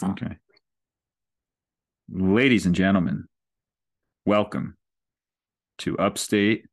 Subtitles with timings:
[0.00, 0.26] That's all.
[0.26, 0.36] Okay.
[2.10, 3.26] Ladies and gentlemen,
[4.24, 4.76] welcome
[5.78, 6.64] to Upstate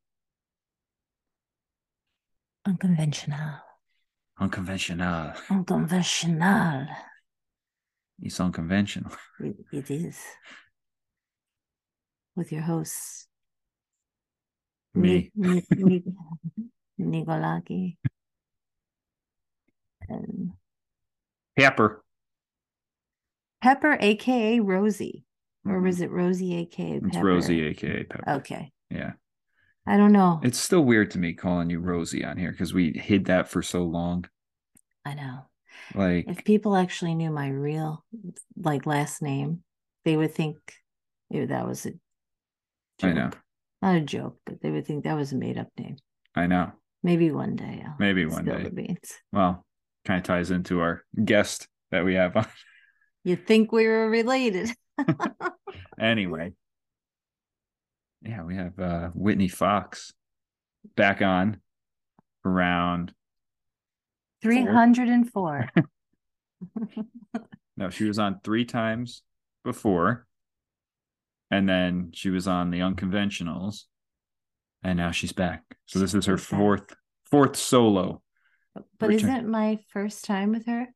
[2.66, 3.56] Unconventional.
[4.40, 5.32] Unconventional.
[5.50, 6.86] Unconventional.
[8.20, 9.12] It's unconventional.
[9.40, 10.18] It, it is.
[12.34, 13.26] With your hosts,
[14.94, 15.30] Me.
[15.34, 16.02] Ni- Ni-
[16.98, 17.96] Ni- Nicolaki.
[20.10, 20.52] And
[21.58, 22.02] Pepper.
[23.60, 25.24] Pepper, aka Rosie.
[25.64, 25.84] Or Mhm.
[25.84, 27.06] was it Rosie, aka Pepper?
[27.08, 28.30] It's Rosie, aka Pepper.
[28.36, 28.72] Okay.
[28.90, 29.12] Yeah.
[29.86, 30.40] I don't know.
[30.42, 33.62] It's still weird to me calling you Rosie on here because we hid that for
[33.62, 34.26] so long.
[35.04, 35.46] I know.
[35.94, 38.04] Like, If people actually knew my real
[38.56, 39.62] like last name,
[40.04, 40.56] they would think
[41.30, 41.92] ew, that was a
[43.02, 43.30] I know.
[43.80, 45.96] Not a joke, but they would think that was a made up name.
[46.34, 46.72] I know.
[47.02, 48.96] Maybe one day I'll Maybe one day.
[49.32, 49.64] Well,
[50.04, 52.46] kind of ties into our guest that we have on.
[53.24, 54.70] You'd think we were related.
[56.00, 56.52] anyway.
[58.22, 60.12] Yeah, we have uh Whitney Fox
[60.96, 61.60] back on
[62.44, 63.12] around
[64.42, 65.68] 304.
[67.76, 69.22] no, she was on three times
[69.64, 70.26] before.
[71.50, 73.84] And then she was on the unconventionals.
[74.82, 75.64] And now she's back.
[75.86, 76.94] So this is her fourth
[77.30, 78.22] fourth solo.
[78.74, 80.88] but Return- isn't my first time with her?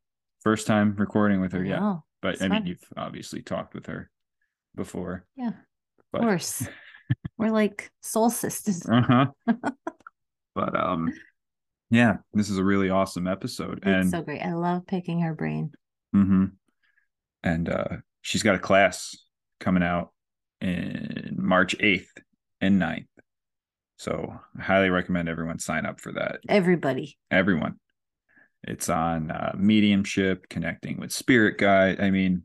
[0.43, 1.99] First time recording with her, yeah.
[2.23, 2.67] But it's I mean fun.
[2.67, 4.11] you've obviously talked with her
[4.75, 5.27] before.
[5.37, 5.53] yeah,
[6.15, 6.67] of course.
[7.37, 8.87] We're like soul sisters.
[8.91, 9.27] uh-huh.
[10.55, 11.13] but um
[11.91, 13.79] yeah, this is a really awesome episode.
[13.79, 14.41] It's and so great.
[14.41, 15.73] I love picking her brain.
[16.17, 16.47] Mm-hmm.
[17.43, 17.89] And uh,
[18.23, 19.15] she's got a class
[19.61, 20.11] coming out
[20.63, 22.07] in March 8th
[22.63, 23.09] and 9th.
[23.99, 26.41] So I highly recommend everyone sign up for that.
[26.49, 27.19] Everybody.
[27.31, 27.75] Everyone.
[28.65, 32.01] It's on uh, mediumship, connecting with spirit guide.
[32.01, 32.43] I mean,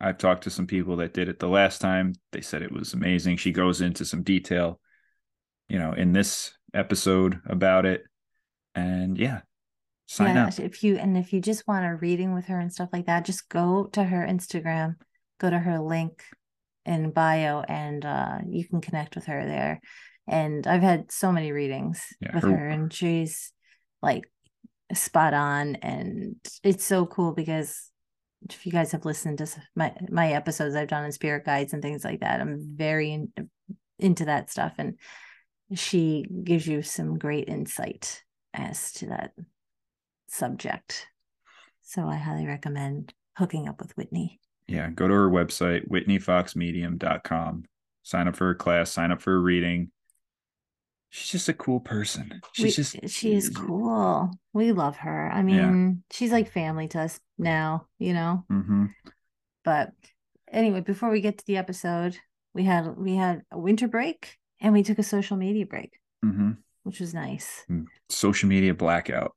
[0.00, 2.14] I've talked to some people that did it the last time.
[2.32, 3.36] They said it was amazing.
[3.36, 4.80] She goes into some detail,
[5.68, 8.02] you know, in this episode about it.
[8.74, 9.40] And yeah,
[10.06, 10.58] sign yeah, up.
[10.58, 13.24] if you and if you just want a reading with her and stuff like that,
[13.24, 14.96] just go to her Instagram,
[15.40, 16.22] go to her link
[16.84, 19.80] in bio, and uh, you can connect with her there.
[20.28, 23.52] And I've had so many readings Yeah, with her- her, and she's
[24.02, 24.24] like
[24.94, 27.90] spot on, and it's so cool because
[28.48, 31.82] if you guys have listened to my my episodes I've done in spirit guides and
[31.82, 33.32] things like that, I'm very in,
[33.98, 34.98] into that stuff, and
[35.74, 38.22] she gives you some great insight
[38.54, 39.32] as to that
[40.28, 41.06] subject.
[41.82, 44.40] So I highly recommend hooking up with Whitney.
[44.66, 47.64] yeah, go to her website, whitneyfoxmedium.com.
[48.02, 49.90] Sign up for a class, sign up for a reading.
[51.10, 52.40] She's just a cool person.
[52.52, 54.30] She's We- just she is cool.
[54.52, 55.30] We love her.
[55.30, 58.44] I mean, she's like family to us now, you know.
[58.48, 58.86] hmm
[59.64, 59.92] But
[60.50, 62.18] anyway, before we get to the episode,
[62.54, 66.52] we had we had a winter break and we took a social media break, hmm
[66.82, 67.64] which was nice.
[68.08, 69.34] Social media blackout.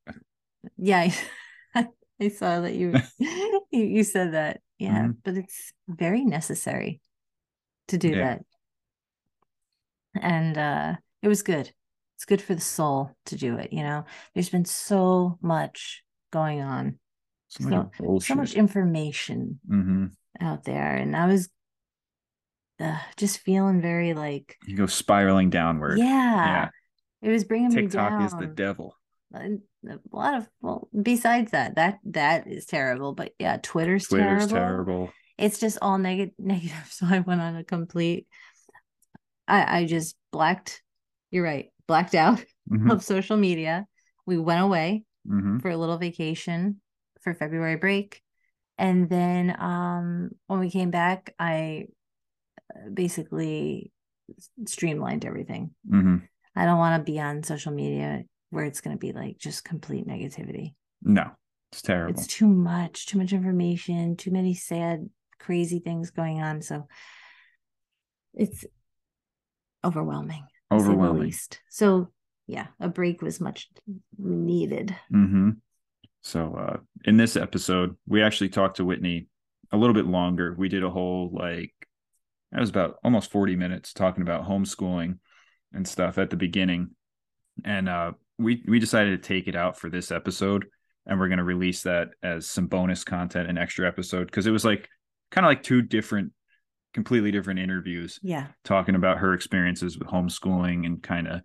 [0.77, 1.11] Yeah,
[1.75, 4.61] I, saw that you, you you said that.
[4.77, 5.17] Yeah, Mhm.
[5.23, 7.01] but it's very necessary
[7.87, 8.15] to do Yeah.
[8.15, 8.45] that.
[10.21, 11.71] And uh it was good.
[12.15, 14.05] It's good for the soul to do it, you know.
[14.33, 16.99] There's been so much going on,
[17.47, 20.05] So much so much information hmm
[20.39, 21.49] out there and I was
[22.79, 25.97] uh, just feeling very like You go spiraling downward.
[25.97, 26.69] yeah,
[27.21, 28.95] it was bringing TikTok me down TikTok is the devil.
[29.33, 34.47] and a lot of well besides that that that is terrible but yeah twitter's, Twitter's
[34.47, 34.55] terrible.
[34.55, 35.13] terrible.
[35.37, 38.27] it's just all negative negative so i went on a complete
[39.47, 40.81] i i just blacked
[41.31, 41.71] you're right.
[41.87, 43.87] Blacked out Mhm, of social media.
[44.27, 45.59] We went away mhm.
[45.61, 46.81] for a little vacation
[47.21, 48.21] for february break.
[48.77, 51.87] And then um when we came back i
[52.75, 53.91] uh, basically
[54.65, 55.73] streamlined everything.
[55.89, 56.21] Mhm.
[56.55, 59.63] i don't want to be on social media where it's going to be like just
[59.63, 60.73] complete negativity.
[61.01, 61.31] No,
[61.71, 62.11] it's terrible.
[62.19, 65.09] it's too much too much information too many sad
[65.39, 66.61] crazy things going on.
[66.61, 66.87] So
[68.35, 68.65] it's
[69.83, 70.43] overwhelming.
[70.43, 71.33] to say the Overwhelming.
[71.69, 72.09] so
[72.47, 73.69] yeah a break was much
[74.17, 75.51] needed hmm
[76.21, 79.27] So uh in this episode, we actually talked to Whitney
[79.71, 80.53] a little bit longer.
[80.57, 81.73] We did a whole like
[82.51, 85.19] that was about almost 40 minutes talking about homeschooling
[85.73, 86.95] and stuff at the beginning.
[87.63, 90.65] And uh we we decided to take it out for this episode
[91.05, 94.51] and we're going to release that as some bonus content an extra episode because it
[94.51, 94.87] was like
[95.31, 96.31] kind of like two different
[96.93, 101.41] completely different interviews yeah talking about her experiences with homeschooling and kind of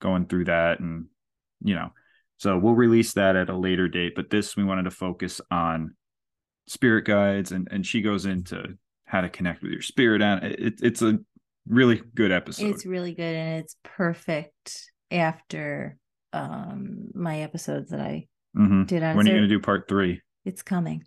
[0.00, 1.06] going through that and
[1.62, 1.90] you know
[2.38, 5.94] so we'll release that at a later date but this we wanted to focus on
[6.66, 10.74] spirit guides and and she goes into how to connect with your spirit and it,
[10.82, 11.18] it's a
[11.68, 15.96] really good episode It's really good and it's perfect after
[16.32, 18.26] um my episodes that I
[18.56, 18.86] Mhm.
[18.86, 21.04] did on when are you going to do part three It's coming.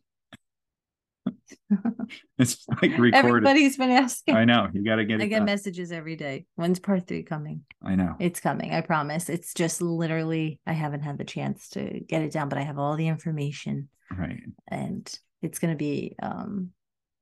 [2.38, 4.36] it's like recorded Everybody's been asking.
[4.36, 5.46] i know you got to get it I get done.
[5.46, 6.46] messages every day.
[6.56, 7.64] When's part three coming?
[7.84, 8.74] i know It's coming.
[8.74, 9.30] I promise.
[9.30, 12.78] It's just literally I haven't had the chance to get it down, but I have
[12.80, 16.72] all the information right and it's going to be um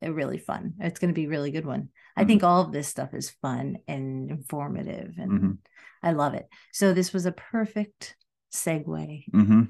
[0.02, 0.74] a really fun.
[0.80, 1.90] It's going to be a really good one.
[2.16, 2.28] I Mhm.
[2.28, 5.58] think all of this stuff is fun and informative and Mhm.
[6.04, 6.48] I love it.
[6.72, 8.16] So this was a perfect
[8.54, 9.24] segue.
[9.32, 9.64] hmm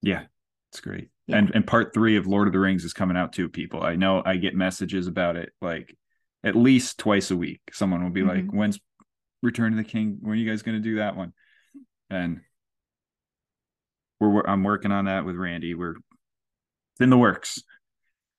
[0.00, 0.24] Yeah,
[0.70, 1.10] it's great.
[1.26, 1.36] Yeah.
[1.38, 3.82] And and part three of Lord of the Rings is coming out too, people.
[3.82, 5.96] I know I get messages about it like
[6.44, 7.60] at least twice a week.
[7.72, 8.56] Someone will be like, Mm-hmm.
[8.56, 8.80] When's
[9.42, 10.18] Return of the King?
[10.20, 11.32] When are you guys gonna do that one?
[12.10, 12.40] And
[14.20, 15.74] we're I'm working on that with Randy.
[15.74, 17.62] We're it's in the works.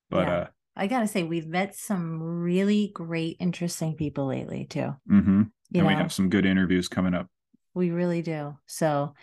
[0.10, 0.34] But Yeah.
[0.36, 4.96] uh I got to say we've met some really great interesting people lately too.
[5.08, 5.52] mhm.
[5.70, 7.28] You and know, we have some good interviews coming up.
[7.76, 8.58] we really do.
[8.66, 9.14] So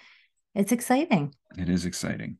[0.54, 1.34] it's exciting.
[1.58, 2.38] It is exciting.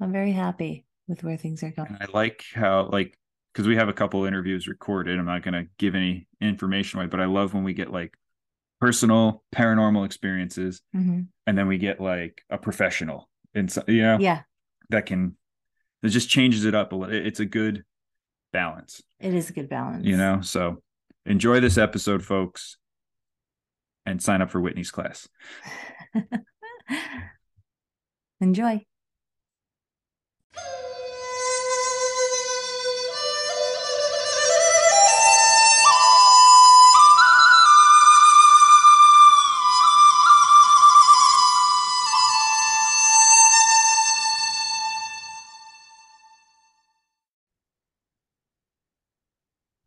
[0.00, 1.88] I'm very happy with where things are going.
[1.88, 3.18] And I like how like
[3.52, 5.18] because we have a couple interviews recorded.
[5.18, 8.14] I'm not gonna give any information away, but I love when we get like
[8.80, 11.28] personal paranormal experiences Mhm.
[11.46, 14.42] and then we get like a professional and so you know Yeah,
[14.90, 15.36] that can
[16.02, 17.14] it just changes it up a little.
[17.14, 17.84] It's a good
[18.52, 20.04] balance, it is a good balance.
[20.04, 20.42] you know.
[20.42, 20.82] So
[21.24, 22.76] enjoy this episode, folks,
[24.04, 25.26] and sign up for Whitney's class.
[28.40, 28.84] Enjoy.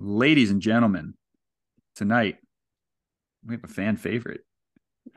[0.02, 1.14] Ladies and gentlemen,
[1.96, 2.38] tonight
[3.46, 4.42] we have a fan favorite.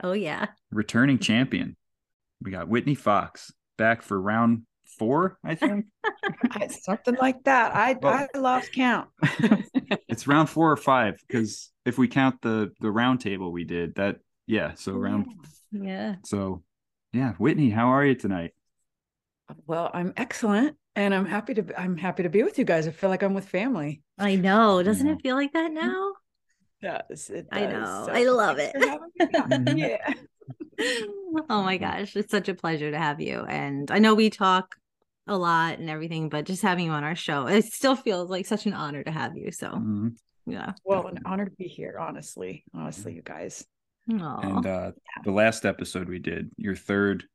[0.01, 0.47] Oh yeah.
[0.71, 1.75] returning champion.
[2.41, 4.63] We got Whitney Fox back for round
[5.03, 5.85] four, I think.
[6.69, 7.75] Something like that.
[7.75, 9.09] I Well- I lost count.
[10.07, 13.95] it's round four or five because if we count the the round table we did,
[13.95, 14.17] that
[14.47, 14.73] yeah.
[14.75, 15.27] So round
[15.71, 16.15] Yeah.
[16.23, 16.63] so
[17.11, 18.51] yeah, Whitney, how are you tonight?
[19.67, 21.79] well, I'm excellent, and I'm happy to.
[21.79, 22.87] I'm happy to be with you guys.
[22.87, 24.01] I feel like I'm with family.
[24.17, 24.81] I know.
[24.81, 25.13] Doesn't Yeah.
[25.13, 25.87] it feel like that mm-hmm.
[25.87, 26.11] now?
[26.81, 28.03] Yes, it I know.
[28.07, 28.73] So I love it.
[28.73, 30.17] for having me back.
[30.79, 31.05] Yeah.
[31.49, 33.45] oh my gosh, it's such a pleasure to have you.
[33.47, 34.75] And I know we talk
[35.27, 38.45] a lot and everything, but just having you on our show, it still feels like
[38.45, 39.51] such an honor to have you.
[39.51, 40.15] So Mhm.
[40.45, 40.73] yeah.
[40.83, 41.97] Well, an honor to be here.
[41.99, 43.65] Honestly, honestly, you guys.
[44.11, 44.39] Aw.
[44.41, 44.91] And uh
[45.23, 47.25] the last episode we did, your third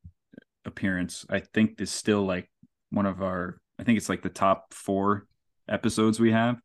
[0.64, 2.50] appearance, I think is still like
[2.90, 5.26] one of our I think it's like the top four
[5.68, 6.56] episodes we have.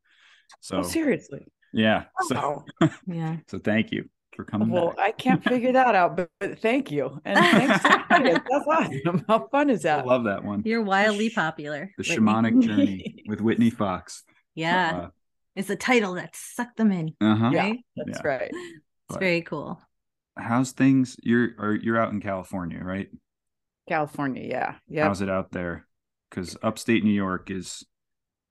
[0.59, 1.45] So oh, seriously.
[1.71, 2.05] yeah.
[2.27, 2.89] So Wow.
[3.07, 3.37] yeah.
[3.47, 4.99] so thank you for coming Well, back.
[4.99, 7.83] I can't figure that out, but, but thank you, and thanks.
[7.83, 8.33] To you.
[8.49, 9.25] That's awesome.
[9.27, 9.99] How fun is that?
[9.99, 10.63] I love that one.
[10.65, 11.91] You're wildly popular.
[11.97, 12.15] the Whitney.
[12.15, 14.23] shamanic journey with Whitney Fox.
[14.55, 15.07] Yeah.
[15.55, 17.15] It's a title that sucked them in.
[17.21, 17.49] Uh huh.
[17.53, 17.61] Yeah.
[17.63, 17.79] Right?
[17.95, 18.27] That's Yeah.
[18.27, 18.49] right.
[18.51, 19.79] It's But- very cool.
[20.37, 21.15] How's things?
[21.21, 23.07] You're are you're out in California, right?
[23.87, 24.43] California.
[24.47, 24.75] Yeah.
[24.87, 25.07] Yeah.
[25.07, 25.85] How's it out there?
[26.29, 27.85] Because upstate New York is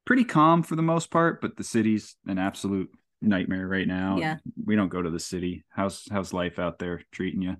[0.05, 2.91] pretty calm for the most part, but the city's an absolute
[3.23, 4.19] nightmare right now.
[4.19, 4.37] Yeah.
[4.65, 5.65] We don't go to the city.
[5.71, 7.57] How's how's life out there treating you?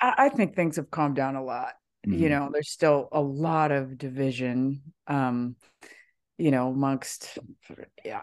[0.00, 1.72] I, I think things have calmed down a lot.
[2.04, 2.30] you Mhm.
[2.30, 5.56] know there's still a lot of division um
[6.38, 7.36] you know amongst
[8.04, 8.22] yeah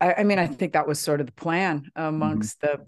[0.00, 2.84] I, I mean i think that was sort of the plan amongst the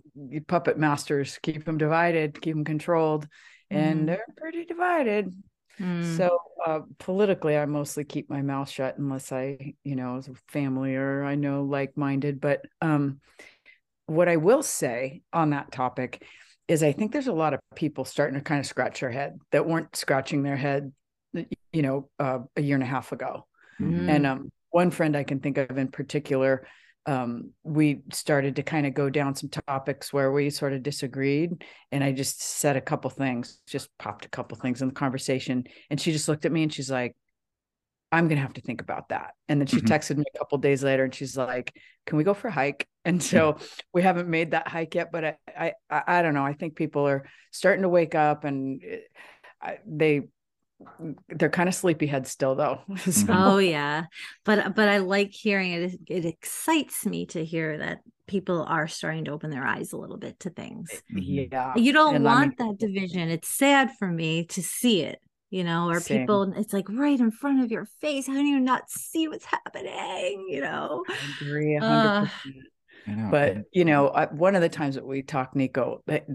[0.46, 3.26] puppet masters keep them divided keep them controlled
[3.70, 4.06] and Mhm.
[4.06, 5.32] they're pretty divided
[5.80, 6.16] Mm.
[6.16, 10.34] so uh, politically i mostly keep my mouth shut unless i you know as a
[10.48, 13.20] family or i know like-minded but um
[14.06, 16.22] what i will say on that topic
[16.68, 19.38] is I think there's a lot of people starting to kind of scratch their head
[19.50, 20.92] that weren't scratching their head,
[21.34, 23.46] you know, uh, a year and a half ago.
[23.80, 24.08] Mhm.
[24.08, 26.66] And um, one friend I can think of in particular,
[27.06, 31.64] um, we started to kind of go down some topics where we sort of disagreed.
[31.90, 35.64] And I just said a couple things, just popped a couple things in the conversation.
[35.90, 37.16] And she just looked at me and she's like,
[38.12, 39.32] I'm going to have to think about that.
[39.48, 39.88] And then she Mhm.
[39.88, 41.72] texted me a couple days later and she's like,
[42.06, 42.86] can we go for a hike?
[43.04, 43.56] And so
[43.92, 46.44] we haven't made that hike yet, but I, I, I, don't know.
[46.44, 49.08] I think people are starting to wake up and it-
[49.60, 50.22] I, they,
[51.28, 52.80] they're kind of sleepyhead still though.
[53.10, 54.04] So- Oh yeah,
[54.44, 55.98] but but I like hearing it.
[56.08, 60.16] It excites me to hear that people are starting to open their eyes a little
[60.16, 60.88] bit to things.
[61.12, 61.50] Mhm.
[61.52, 61.72] yeah.
[61.76, 63.28] You don't And I want mean- that division.
[63.28, 65.18] It's sad for me to see it.
[65.50, 66.20] you know, or Same.
[66.22, 68.26] people, it's like right in front of your face.
[68.26, 70.46] How do you not see what's happening?
[70.48, 71.04] You know?
[71.06, 71.76] I agree.
[71.76, 72.30] a Uh, 100%.
[72.46, 72.50] I
[73.06, 73.28] know.
[73.30, 76.26] but and- you know I, one of the times that we talked nico it,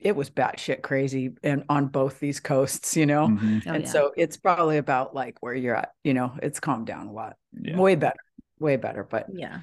[0.00, 3.62] it was batshit crazy and on both these coasts you know Mhm.
[3.66, 3.88] Oh, and yeah.
[3.90, 7.36] so it's probably about like where you're at you know it's calmed down a lot
[7.60, 7.76] yeah.
[7.78, 8.20] way better
[8.58, 9.60] way better but yeah.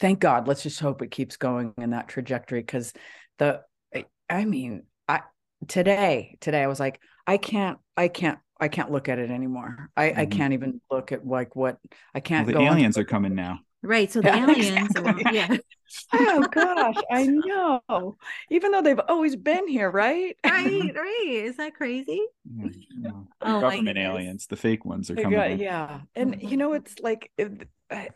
[0.00, 2.92] thank god let's just hope it keeps going in that trajectory because
[3.38, 3.60] the
[3.94, 5.20] I- i mean i
[5.66, 9.90] today today i was like i can't i can't i can't look at it anymore
[9.96, 10.30] i i Mhm.
[10.32, 11.78] can't even look at like what
[12.14, 13.60] i can't the go aliens the- are coming now.
[13.82, 14.10] Right.
[14.10, 15.34] So the Yeah, aliens, are- exactly.
[15.34, 15.56] yeah.
[16.12, 18.16] oh gosh i know
[18.50, 21.26] even though they've always been here right Right, right.
[21.28, 22.22] Is that crazy?
[22.44, 22.68] Yeah,
[23.00, 23.10] yeah.
[23.40, 25.32] Oh, my Government aliens, the fake ones are coming.
[25.32, 27.68] got- yeah oh and you know it's like it,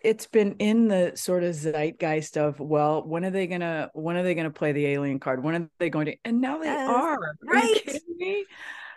[0.03, 4.23] it's been in the sort of zeitgeist of well when are they gonna when are
[4.23, 6.89] they gonna play the alien card when are they going to and now they Yes,
[6.89, 7.81] are are you right.
[7.87, 8.45] kidding me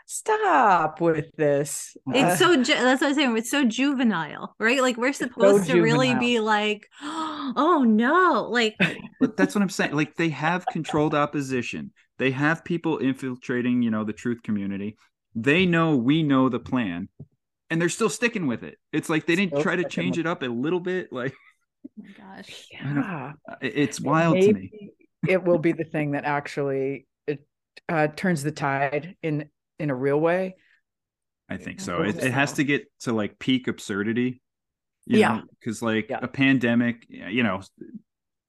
[0.05, 3.37] stop with this It's Uh, so ju- that's what I'm saying.
[3.37, 4.81] It's so juvenile, right?
[4.81, 8.75] Like we're supposed to really be like, oh no, like
[9.19, 9.93] But that's what I'm saying.
[9.93, 11.91] Like they have controlled opposition.
[12.17, 14.97] They have people infiltrating, you know, the truth community.
[15.33, 17.09] They know we know the plan,
[17.69, 18.77] and they're still sticking with it.
[18.93, 21.11] It's like they didn't Still try to change with it up a little bit.
[21.11, 21.33] Like
[21.99, 22.67] oh my gosh.
[22.71, 24.91] Yeah it's wild to me.
[25.27, 27.45] It will be the thing that actually it
[27.89, 30.55] uh, turns the tide in in a real way
[31.47, 32.01] I think so.
[32.01, 34.41] It, it has to get to like peak absurdity.
[35.05, 35.41] You Yeah.
[35.59, 36.17] Because like Yeah.
[36.23, 37.61] a pandemic, you know,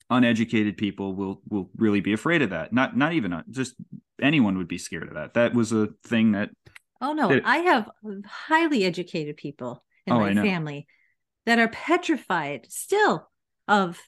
[0.08, 2.72] uneducated people will will really be afraid of that.
[2.72, 3.74] Not not even uh, just
[4.20, 5.34] anyone would be scared of that.
[5.34, 6.50] That was a thing that
[7.00, 7.90] Oh no, It- I have
[8.24, 10.86] highly educated people in Oh, my family
[11.44, 13.28] that are petrified still
[13.68, 14.00] of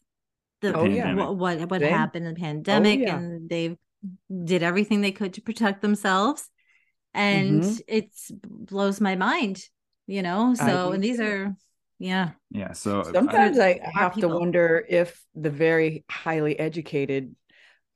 [0.63, 1.15] the Oh, yeah.
[1.15, 3.19] what what, what happened in the pandemic, yeah.
[3.19, 3.77] and they
[4.45, 6.49] did everything they could to protect themselves,
[7.19, 7.81] and Mhm.
[7.89, 9.63] it's blows my mind,
[10.07, 10.55] you know.
[10.55, 11.55] So do and these are
[11.99, 12.73] yeah, yeah.
[12.73, 17.35] So Sometimes I Smart have to wonder if the very highly educated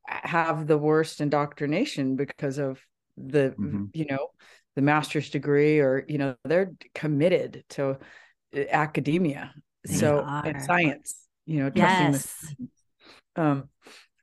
[0.07, 2.81] have the worst indoctrination because of
[3.17, 3.91] the Mhm.
[3.93, 4.27] you know
[4.75, 7.91] the master's degree or you know they're committed to
[8.55, 9.53] uh, academia
[9.87, 10.43] They so are.
[10.43, 11.15] and science
[11.45, 12.55] you know trusting the yes,
[13.35, 13.69] um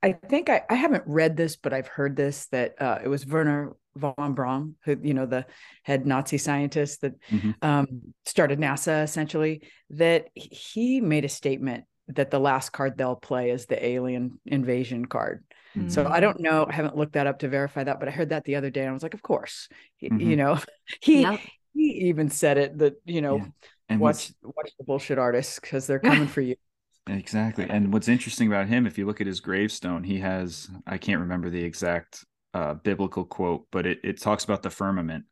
[0.03, 3.27] i think I, I haven't read this but i've heard this that uh it was
[3.27, 5.45] wernher von braun who you know the
[5.83, 7.55] head nazi scientist that Mhm.
[7.63, 7.87] um
[8.25, 13.67] started nasa essentially that he made a statement that the last card they'll play is
[13.67, 15.45] the alien invasion card
[15.89, 16.21] so i Mm.
[16.21, 18.57] don't know i haven't looked that up to verify that but i heard that the
[18.57, 19.69] other day and i was like of course
[20.01, 20.21] Y- Mhm.
[20.21, 20.59] you know
[21.03, 21.41] he Yep.
[21.75, 23.47] he even said it that you know Yeah.
[23.89, 26.57] and watch what's watch the bullshit artists because they're coming for you
[27.07, 30.99] exactly and what's interesting about him, if you look at his gravestone, he has I
[30.99, 35.25] can't remember the exact uh biblical quote, but it, it talks about the firmament.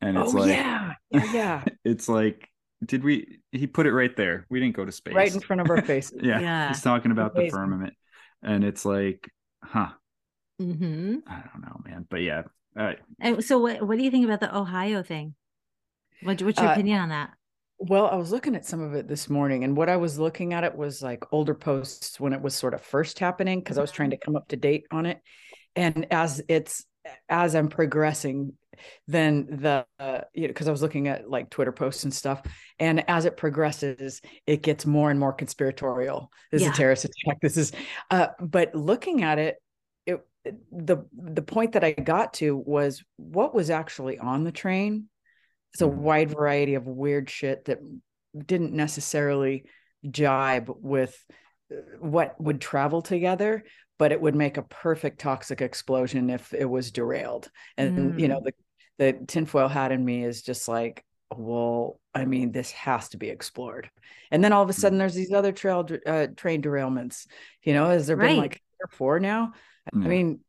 [0.00, 2.48] And it's oh like yeah yeah yeah it's like
[2.84, 4.46] did we he put it right there.
[4.50, 5.14] We didn't go to space.
[5.14, 6.68] right in front of our faces yeah, Yeah.
[6.68, 7.94] he's talking about the firmament
[8.42, 9.30] and it's like
[9.62, 9.90] huh
[10.60, 11.16] Mm-hmm.
[11.26, 12.42] i don't know man but yeah
[12.78, 15.34] uh, And so, what what do you think about the Ohio thing?
[16.22, 17.30] What, what's your Uh, opinion on that?
[17.78, 20.52] Well, I was looking at some of it this morning, and what I was looking
[20.52, 23.82] at it was like older posts when it was sort of first happening because I
[23.82, 25.20] was trying to come up to date on it.
[25.76, 26.84] And as it's
[27.28, 28.54] as I'm progressing,
[29.06, 32.42] then the uh, you know because I was looking at like Twitter posts and stuff,
[32.78, 36.30] and as it progresses, it gets more and more conspiratorial.
[36.50, 37.40] This is a terrorist attack.
[37.40, 37.72] This is,
[38.10, 39.56] uh, but looking at it,
[40.06, 40.20] it
[40.72, 45.08] the the point that I got to was what was actually on the train
[45.76, 47.80] it's a wide variety of weird shit that
[48.34, 49.64] didn't necessarily
[50.10, 51.14] jibe with
[51.70, 53.62] uh, what would travel together
[53.98, 57.50] but it would make a perfect toxic explosion if it was derailed.
[57.76, 58.52] And you know the
[58.98, 61.04] the tinfoil hat in me is just like
[61.36, 63.90] well i mean this has to be explored.
[64.30, 67.26] And then all of a sudden there's these other trail uh, train derailments
[67.62, 68.60] you know has there been like
[68.90, 69.52] four now?
[70.02, 70.40] I mean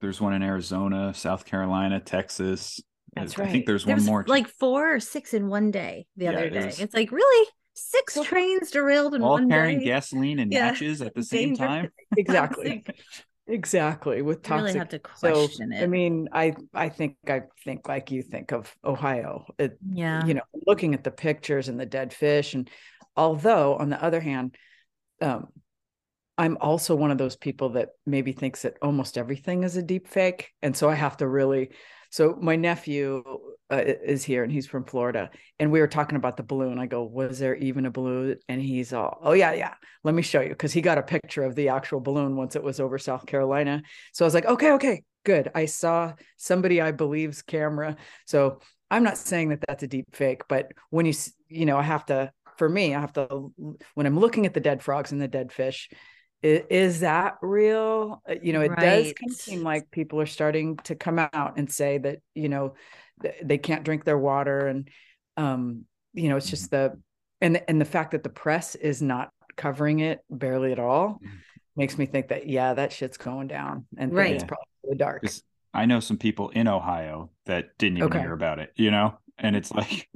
[0.00, 2.80] there's one in arizona south carolina texas.
[3.14, 3.50] That's i right.
[3.50, 6.50] think there's There one more like four or six in one day the Yeah, other
[6.50, 6.74] day.
[6.78, 9.84] It's like really six So- trains derailed in all one carrying day.
[9.86, 10.66] gasoline and Yeah.
[10.72, 11.68] matches at the same Dangerous.
[11.68, 12.84] time exactly
[13.46, 15.82] exactly with You really have to so question it.
[15.82, 20.34] i mean i i think i think like you think of ohio it, yeah, you
[20.34, 22.68] know looking at the pictures and the dead fish and
[23.16, 24.56] although on the other hand
[25.22, 25.46] um
[26.38, 30.08] i'm also one of those people that maybe thinks that almost everything is a deep
[30.08, 31.70] fake and so i have to really
[32.10, 33.22] so my nephew
[33.70, 35.30] uh, is here and he's from florida.
[35.58, 36.78] And we were talking about the balloon.
[36.78, 38.36] I go was there even a balloon?
[38.48, 40.50] And he's all oh yeah yeah let me show you.
[40.50, 43.82] Because he got a picture of the actual balloon once it was over south carolina.
[44.12, 45.50] So i was like okay okay good.
[45.54, 47.96] I saw somebody i believe's camera.
[48.26, 51.12] So I'm not saying that that's a deep fake, but when you
[51.48, 53.52] you know, I have to for me, I have to
[53.94, 55.90] when I'm looking at the dead frogs and the dead fish,
[56.42, 58.22] is, that real?
[58.28, 58.80] Uh, you know, it right.
[58.80, 62.48] does kind of seem like people are starting to come out and say that you
[62.48, 62.74] know
[63.42, 64.88] they can't drink their water, and
[65.36, 66.94] um, you know, it's just mm-hmm.
[66.94, 67.00] the
[67.40, 71.36] and and the fact that the press is not covering it barely at all mm-hmm.
[71.76, 74.34] makes me think that yeah, that shit's going down, and right.
[74.34, 75.24] it's probably really dark.
[75.74, 78.20] I know some people in Ohio that didn't even okay.
[78.20, 80.08] hear about it, you know, and it's like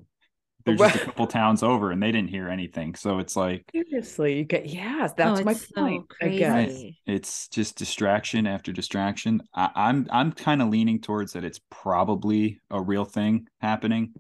[0.76, 2.94] they're just a couple towns over and they didn't hear anything.
[2.94, 6.06] So it's like seriously, you get yeah, oh, that's oh, my point.
[6.20, 9.42] So I guess it's just distraction after distraction.
[9.54, 14.14] I, I'm I'm kind of leaning towards that it's probably a real thing happening,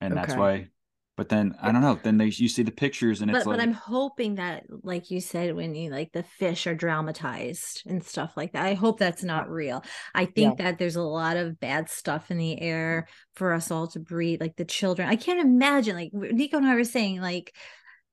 [0.00, 0.20] and okay.
[0.20, 0.68] that's why
[1.16, 1.98] but then I don't know.
[2.02, 3.58] Then they you see the pictures and it's but, like.
[3.58, 8.02] But I'm hoping that, like you said, when you like the fish are dramatized and
[8.02, 8.64] stuff like that.
[8.64, 9.84] I hope that's not real.
[10.14, 10.64] I think yeah.
[10.64, 14.40] that there's a lot of bad stuff in the air for us all to breathe.
[14.40, 15.94] Like the children, I can't imagine.
[15.94, 17.54] Like Nico and I were saying, like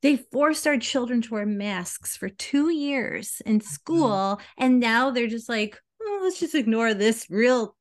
[0.01, 3.67] they forced our children to wear masks for two years in mm-hmm.
[3.67, 4.63] school, mm-hmm.
[4.63, 7.75] and now they're just like, oh, let's just ignore this real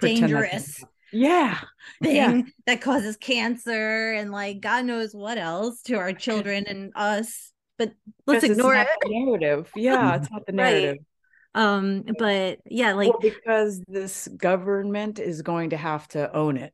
[0.00, 1.58] dangerous yeah
[2.02, 2.42] thing yeah.
[2.66, 7.92] that causes cancer and like god knows what else to our children and us but
[8.26, 10.96] let's ignore it narrative yeah it's not the narrative
[11.54, 11.62] right.
[11.62, 16.72] um but yeah like well, because this government is going to have to own it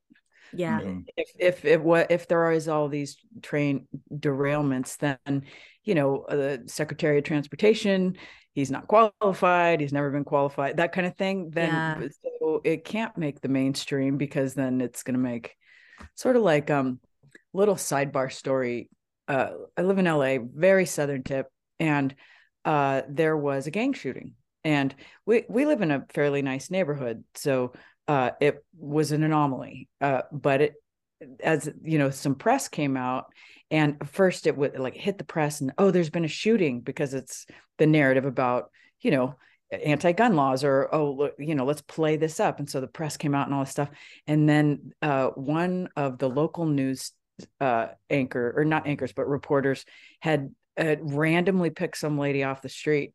[0.52, 1.00] yeah mm-hmm.
[1.16, 5.44] if if if what if there is all these train derailments then
[5.84, 8.16] you know the secretary of transportation
[8.54, 12.08] he's not qualified he's never been qualified that kind of thing then yeah.
[12.40, 15.56] so it can't make the mainstream because then it's going to make
[16.14, 16.98] sort of like um
[17.52, 18.88] little sidebar story
[19.28, 21.46] uh i live in la very southern tip
[21.80, 22.14] and
[22.64, 24.34] uh there was a gang shooting
[24.64, 24.94] and
[25.26, 27.72] we we live in a fairly nice neighborhood so
[28.08, 30.74] uh it was an anomaly uh but it
[31.42, 33.26] as you know some press came out
[33.74, 37.12] and first it would like hit the press and oh there's been a shooting because
[37.12, 37.44] it's
[37.78, 39.34] the narrative about you know
[39.72, 42.58] anti-gun laws or oh you know let's play this up.
[42.58, 43.90] And so the press came out and all this stuff.
[44.26, 47.12] And then uh, one of the local news
[47.60, 49.84] uh, anchor or not anchors but reporters
[50.20, 53.12] had uh, randomly picked some lady off the street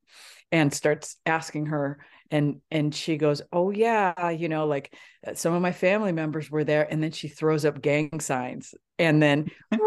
[0.51, 1.99] and starts asking her.
[2.31, 4.93] And and she goes oh yeah you know like
[5.25, 6.85] uh, some of my family members were there.
[6.91, 8.75] And then she throws up gang signs.
[8.97, 9.49] And then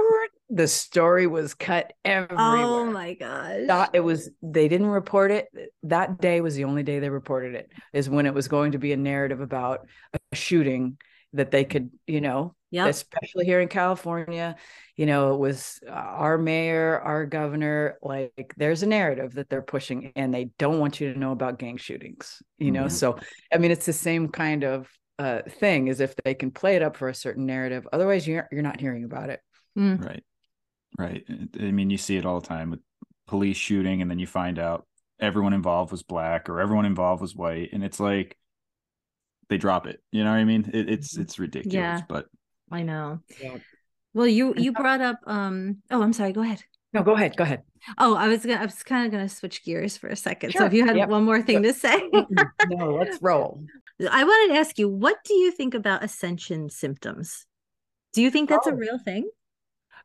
[0.52, 2.56] the story was cut oh everywhere.
[2.56, 3.90] Oh my gosh.
[3.92, 5.48] it was they didn't report it.
[5.84, 8.78] That day was the only day they reported it, is when it was going to
[8.78, 10.98] be a narrative about a shooting
[11.32, 12.88] that they could, you know, yep.
[12.88, 14.54] especially here in California,
[14.96, 19.62] you know, it was uh, our mayor, our governor, like there's a narrative that they're
[19.62, 22.84] pushing and they don't want you to know about gang shootings, you know?
[22.84, 22.88] Mm-hmm.
[22.90, 23.18] So,
[23.50, 26.82] I mean, it's the same kind of uh, thing as if they can play it
[26.82, 27.88] up for a certain narrative.
[27.90, 29.40] Otherwise, you're, you're not hearing about it.
[29.78, 30.04] Mm.
[30.04, 30.22] Right.
[30.98, 31.24] Right.
[31.59, 32.81] I mean, you see it all the time with
[33.26, 34.87] police shooting, and then you find out
[35.20, 38.37] everyone involved was black or everyone involved was white, and it's like
[39.48, 40.02] they drop it.
[40.11, 40.70] You know what I mean?
[40.72, 41.22] It, it's mm-hmm.
[41.22, 41.74] it's ridiculous.
[41.74, 42.26] Yeah, but
[42.70, 43.20] I know.
[43.40, 43.59] Yeah.
[44.14, 45.20] Well, you you brought up.
[45.26, 46.33] um Oh, I'm sorry.
[46.33, 46.62] Go ahead.
[46.92, 47.37] No, go ahead.
[47.37, 47.62] Go ahead.
[47.98, 48.61] Oh, I was gonna.
[48.61, 50.50] I was kind of gonna switch gears for a second.
[50.50, 50.61] Sure.
[50.61, 51.09] So if you had yep.
[51.09, 52.11] one more thing to say,
[52.68, 53.64] no, let's roll.
[54.11, 57.46] I wanted to ask you, what do you think about ascension symptoms?
[58.12, 58.70] Do you think that's oh.
[58.70, 59.31] a real thing?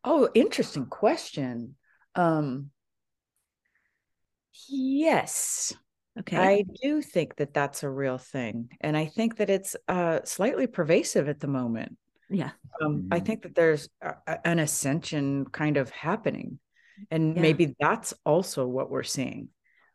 [0.04, 1.76] Oh, interesting question.
[2.16, 2.72] Um,
[4.68, 5.74] yes.
[6.20, 6.38] Okay.
[6.38, 8.70] I do think that that's a real thing.
[8.82, 11.98] And I think that it's uh, slightly pervasive at the moment.
[12.30, 12.52] Yeah.
[12.82, 13.26] Um, I mm-hmm.
[13.26, 16.60] think that there's a, an ascension kind of happening.
[17.12, 17.42] And yeah.
[17.42, 19.50] maybe that's also what we're seeing.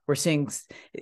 [0.07, 0.49] We're seeing,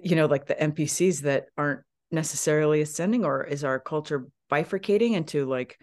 [0.02, 5.46] you know, like the NPCs that aren't necessarily ascending, or is our culture bifurcating into
[5.46, 5.78] like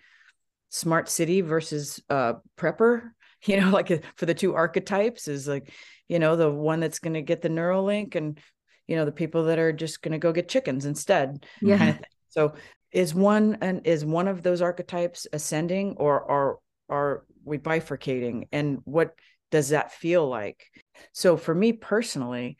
[0.69, 3.11] smart city versus uh prepper
[3.45, 5.71] you know like for the two archetypes is like
[6.07, 8.39] you know the one that's going to get the neuralink and
[8.87, 11.77] you know the people that are just going to go get chickens instead yeah.
[11.77, 11.99] kind of
[12.29, 12.53] so
[12.91, 18.47] is one and is one of those archetypes ascending or are are we bifurcating?
[18.51, 19.13] And what
[19.51, 20.63] does that feel like?
[21.13, 22.57] So for me personally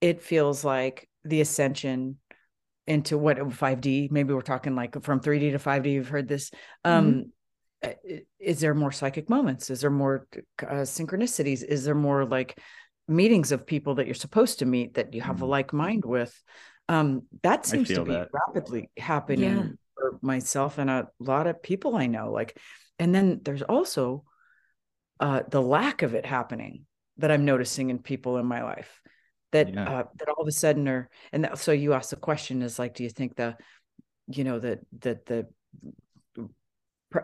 [0.00, 2.18] it feels like the ascension
[2.86, 6.50] into what 5D maybe we're talking like from 3D to 5D you've heard this.
[6.84, 7.20] Um mm-hmm.
[7.84, 10.26] Uh, is there more psychic moments is there more
[10.62, 12.58] uh, synchronicities is there more like
[13.08, 15.44] meetings of people that you're supposed to meet that you have mm-hmm.
[15.44, 16.42] a like mind with
[16.88, 18.28] um that seems to be that.
[18.32, 19.66] rapidly happening yeah.
[19.94, 22.58] for myself and a lot of people i know like
[22.98, 24.24] and then there's also
[25.20, 26.86] uh the lack of it happening
[27.18, 29.00] that i'm noticing in people in my life
[29.52, 29.98] that yeah.
[29.98, 32.78] uh that all of a sudden are and that, so you ask the question is
[32.78, 33.56] like do you think the
[34.28, 35.46] you know that that the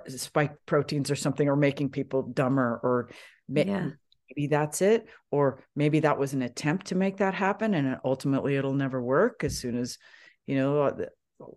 [0.09, 3.11] spike proteins or something or making people dumber or
[3.49, 3.91] Yeah.
[4.29, 8.57] maybe that's it or maybe that was an attempt to make that happen and ultimately
[8.57, 9.99] it'll never work as soon as
[10.47, 11.07] you know uh,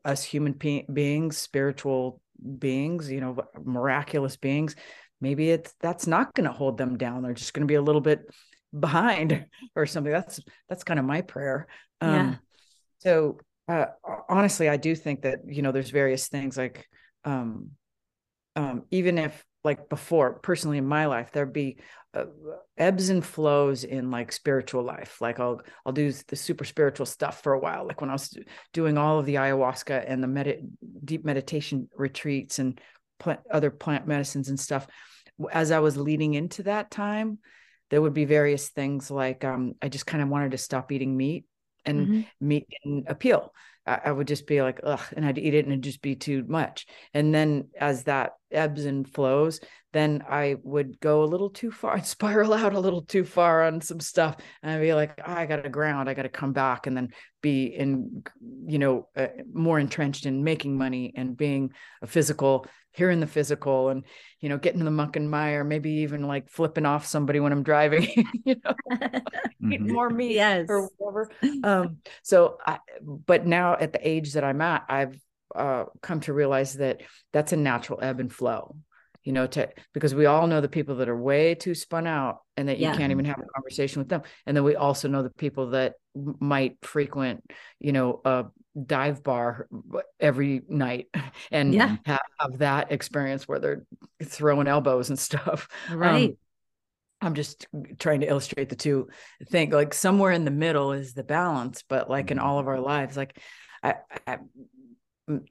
[0.06, 2.20] us human pe- beings spiritual
[2.58, 4.76] beings you know miraculous beings
[5.22, 7.82] maybe it's that's not going to hold them down they're just going to be a
[7.82, 8.22] little bit
[8.78, 11.68] behind or something that's that's kind of my prayer
[12.02, 12.36] um Yeah.
[13.00, 13.86] so uh
[14.28, 16.88] honestly i do think that you know there's various things like
[17.24, 17.70] um
[18.56, 21.78] um even if like before personally in my life there'd be
[22.14, 22.26] uh,
[22.78, 25.20] ebbs and flows in like spiritual life.
[25.20, 27.88] Like i'll i'll do the super spiritual stuff for a while.
[27.88, 28.38] Like when i was
[28.74, 30.70] doing all of the ayahuasca and the med-
[31.04, 32.80] deep meditation retreats and
[33.20, 34.86] plant, other plant medicines and stuff
[35.52, 37.38] as i was leading into that time
[37.90, 41.16] there would be various things like um, i just kind of wanted to stop eating
[41.16, 41.46] meat
[41.86, 42.26] and Mhm.
[42.42, 43.54] meat didn't appeal
[43.86, 46.16] I, I would just be like ugh and i'd eat it and it'd just be
[46.16, 46.86] too much.
[47.14, 49.60] And then as that ebbs and flows
[49.94, 53.64] then I would go a little too far, I'd spiral out a little too far
[53.64, 56.30] on some stuff, and I'd be like, oh, I got to ground, I got to
[56.30, 57.10] come back, and then
[57.42, 58.24] be in,
[58.66, 63.28] you know, uh, more entrenched in making money and being a physical here in the
[63.28, 64.04] physical, and
[64.40, 67.52] you know, getting in the muck and mire, maybe even like flipping off somebody when
[67.52, 68.08] I'm driving,
[68.46, 68.74] you know,
[69.72, 69.88] eat Mhm.
[69.88, 70.66] more me yes.
[70.70, 71.30] or whatever.
[71.64, 75.20] Um, so, I, but now at the age that I'm at, I've
[75.56, 77.02] uh, come to realize that
[77.32, 78.76] that's a natural ebb and flow
[79.24, 82.40] you know, to because we all know the people that are way too spun out
[82.58, 82.94] and that you Yeah.
[82.98, 84.24] can't even have a conversation with them.
[84.46, 85.96] And then we also know the people that
[86.40, 87.44] might frequent,
[87.80, 88.46] you know, a
[88.86, 89.68] dive bar
[90.20, 91.08] every night
[91.52, 91.98] and Yeah.
[92.06, 93.86] have, have that experience where they're
[94.24, 95.68] throwing elbows and stuff.
[96.02, 96.38] Um, right.
[97.22, 97.68] I'm just
[98.00, 99.08] trying to illustrate the two
[99.50, 102.44] thing like somewhere in the middle is the balance, but like in Mhm.
[102.44, 103.38] all of our lives, like
[103.82, 103.96] I,
[104.28, 104.38] I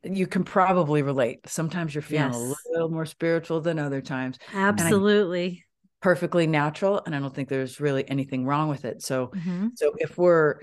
[0.05, 1.41] you can probably relate.
[1.49, 2.37] Sometimes you're feeling Yes.
[2.69, 4.39] a little more spiritual than other times.
[4.53, 5.65] Absolutely.
[6.01, 9.03] Perfectly natural, and I don't think there's really anything wrong with it.
[9.03, 9.73] So, Mhm.
[9.75, 10.57] so if we're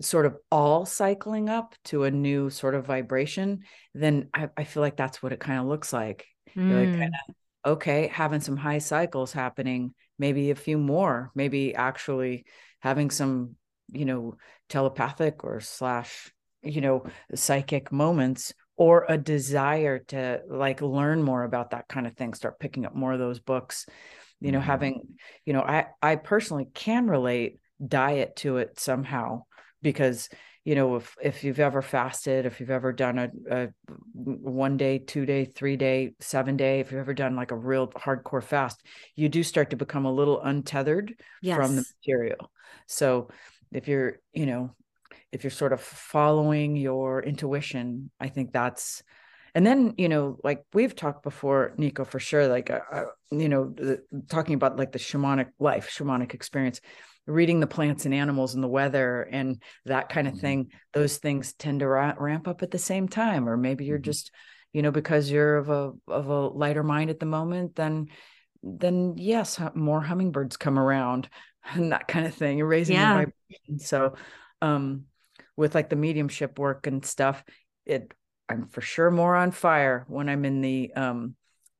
[0.00, 3.64] sort of all cycling up to a new sort of vibration,
[3.94, 6.26] then I, I feel like that's what it kind of looks like.
[6.68, 7.00] You're like, Mm.
[7.00, 7.18] kinda,
[7.66, 12.46] okay, having some high cycles happening, maybe a few more, maybe actually
[12.80, 13.56] having some,
[13.92, 14.36] you know,
[14.68, 16.32] telepathic or slash,
[16.66, 22.14] you know, psychic moments or a desire to like learn more about that kind of
[22.14, 23.86] thing, start picking up more of those books,
[24.40, 24.60] you know, Mhm.
[24.60, 25.00] having,
[25.44, 29.42] you know, I I personally can relate diet to it somehow
[29.82, 30.28] because
[30.64, 33.68] you know if if you've ever fasted if you've ever done a, a
[34.14, 37.88] one day two day three day seven day if you've ever done like a real
[37.88, 38.80] hardcore fast
[39.14, 41.94] you do start to become a little untethered from the Yes.
[42.04, 42.50] material
[42.86, 43.28] so
[43.72, 44.70] if you're you know
[45.36, 49.02] if you're sort of following your intuition i think that's
[49.54, 53.48] and then you know like we've talked before nico for sure like uh, uh, you
[53.48, 56.80] know the, talking about like the shamanic life shamanic experience
[57.26, 60.40] reading the plants and animals and the weather and that kind of Mhm.
[60.40, 63.98] thing those things tend to ra- ramp up at the same time or maybe you're
[63.98, 64.02] Mhm.
[64.04, 64.30] just
[64.72, 68.06] you know because you're of a of a lighter mind at the moment then
[68.62, 71.28] then yes more hummingbirds come around
[71.74, 73.12] and that kind of thing you're raising Yeah.
[73.12, 74.14] your vibration so
[74.62, 75.04] um
[75.56, 77.44] with like the mediumship work and stuff
[77.84, 78.12] it
[78.48, 81.34] i'm for sure more on fire when i'm in the um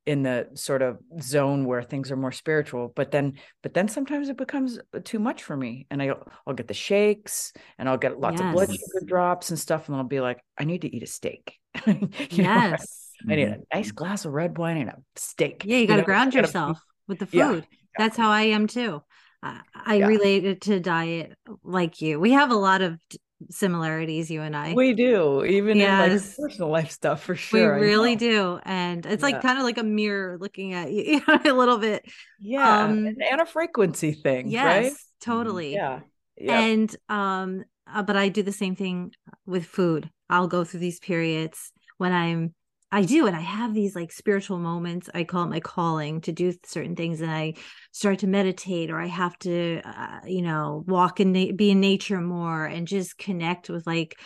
[0.06, 4.28] in the sort of zone where things are more spiritual but then but then sometimes
[4.28, 6.12] it becomes too much for me and I,
[6.46, 9.96] i'll get the shakes and i'll get lots of blood sugar drops and stuff and
[9.96, 13.12] i'll be like i need to eat a steak You know, Yes.
[13.28, 13.52] I need Mhm.
[13.72, 16.04] a nice glass of red wine and a steak Yeah, you got to know?
[16.04, 17.66] ground I gotta- yourself with the Yeah, food.
[17.98, 19.02] That's how I am too.
[19.42, 20.06] I, I Yeah.
[20.06, 22.20] relate it to diet like you.
[22.20, 23.18] We have a lot of d-
[23.50, 24.74] similarities, you and I.
[24.74, 28.60] we do even in like personal life stuff for sure we really do.
[28.64, 29.22] And it's Yeah.
[29.22, 32.04] like kind of like a mirror looking at you, you know, a little bit.
[32.38, 35.72] yeah Um, and, and a frequency thing Yes, right totally.
[35.72, 36.00] yeah
[36.36, 39.12] yeah And um, uh, but I do the same thing
[39.46, 40.10] with food.
[40.30, 42.54] I'll go through these periods when I'm
[42.96, 45.10] I do, and I have these like spiritual moments.
[45.14, 47.52] I call it my calling to do certain things, and I
[47.92, 51.80] start to meditate, or I have to, uh, you know, walk and na- be in
[51.80, 54.18] nature more, and just connect with like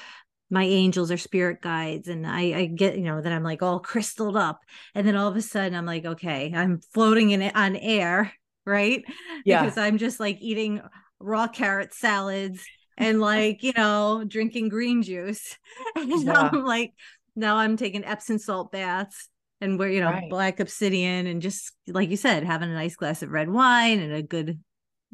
[0.50, 2.06] my angels or spirit guides.
[2.06, 4.60] And I, I get, you know, that I'm like all crystalled up,
[4.94, 8.32] and then all of a sudden I'm like, okay, I'm floating in it on air,
[8.64, 9.04] right?
[9.44, 9.62] Yeah.
[9.62, 10.80] because I'm just like eating
[11.18, 12.64] raw carrot salads
[12.96, 15.58] and like you know drinking green juice
[15.96, 16.50] and Yeah.
[16.50, 16.92] i'm like
[17.36, 19.28] now i'm taking epsom salt baths
[19.60, 20.30] and where you know Right.
[20.30, 24.12] black obsidian and just like you said having a nice glass of red wine and
[24.12, 24.60] a good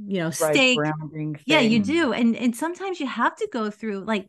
[0.05, 4.01] you know steak grounding yeah you do and and sometimes you have to go through
[4.01, 4.29] like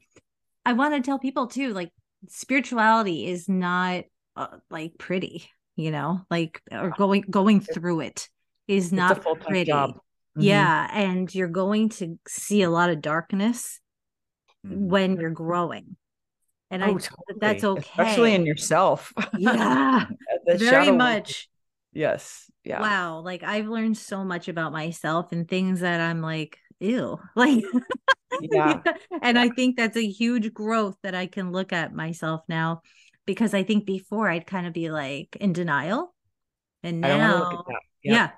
[0.65, 1.91] i want to tell people too like
[2.29, 8.27] spirituality is not uh, like pretty you know, like or going going through it
[8.67, 9.65] is not pretty.
[9.65, 9.91] Job.
[9.91, 10.41] Mm-hmm.
[10.41, 13.79] Yeah, and you're going to see a lot of darkness
[14.65, 14.89] mm-hmm.
[14.89, 15.95] when you're growing.
[16.69, 17.37] And oh, I totally.
[17.39, 17.81] that's okay.
[17.81, 19.13] Especially in yourself.
[19.37, 20.05] Yeah.
[20.45, 21.49] very much.
[21.93, 22.49] Yes.
[22.63, 22.81] Yeah.
[22.81, 23.19] Wow.
[23.21, 27.19] Like I've learned so much about myself and things that I'm like, ew.
[27.35, 27.63] Like
[28.41, 28.81] yeah.
[29.21, 32.81] and I think that's a huge growth that I can look at myself now
[33.25, 36.13] because I think before I'd kind of be like in denial.
[36.83, 37.63] And now
[38.03, 38.13] yeah.
[38.13, 38.29] yeah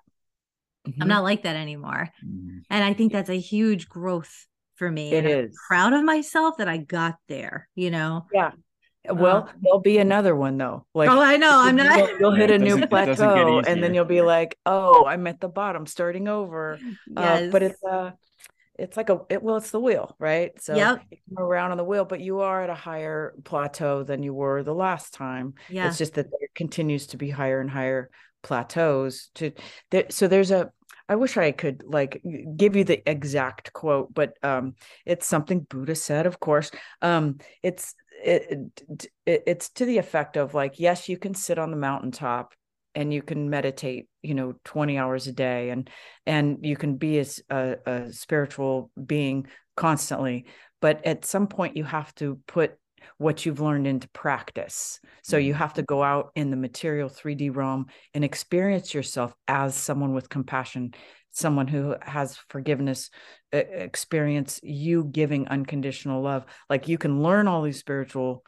[0.87, 1.01] mm-hmm.
[1.01, 2.09] I'm not like that anymore.
[2.23, 2.59] Mm-hmm.
[2.69, 4.45] And I think that's a huge growth
[4.79, 5.11] for me.
[5.13, 5.55] It is.
[5.67, 8.25] proud of myself that I got there, you know?
[8.33, 8.51] Yeah.
[9.07, 10.85] Well, um, there'll be another one though.
[10.93, 11.61] Like, oh, I know.
[11.61, 11.97] I'm not.
[11.97, 15.47] You'll, you'll hit a new plateau, and then you'll be like, "Oh, I'm at the
[15.47, 16.97] bottom, starting over." Yes.
[17.43, 18.11] Uh, but it's uh
[18.79, 20.51] it's like a it, well, it's the wheel, right?
[20.61, 21.01] So yep.
[21.09, 24.33] you come around on the wheel, but you are at a higher plateau than you
[24.33, 25.53] were the last time.
[25.69, 25.87] Yeah.
[25.87, 28.09] It's just that there continues to be higher and higher
[28.41, 29.29] plateaus.
[29.35, 29.51] To
[29.91, 30.71] there, so there's a
[31.09, 32.21] I wish I could like
[32.55, 36.69] give you the exact quote, but um, it's something Buddha said, of course.
[37.01, 38.81] Um, it's it,
[39.25, 42.53] it, it's to the effect of like, yes, you can sit on the mountaintop
[42.93, 45.89] and you can meditate, you know, 20 hours a day and
[46.27, 50.45] and you can be a, a, a spiritual being constantly,
[50.79, 52.77] but at some point you have to put
[53.17, 54.99] what you've learned into practice.
[55.23, 55.59] So you mm-hmm.
[55.59, 60.29] have to go out in the material 3D realm and experience yourself as someone with
[60.29, 60.93] compassion,
[61.31, 63.09] someone who has forgiveness,
[63.51, 66.45] experience you giving unconditional love.
[66.69, 68.43] Like you can learn all these spiritual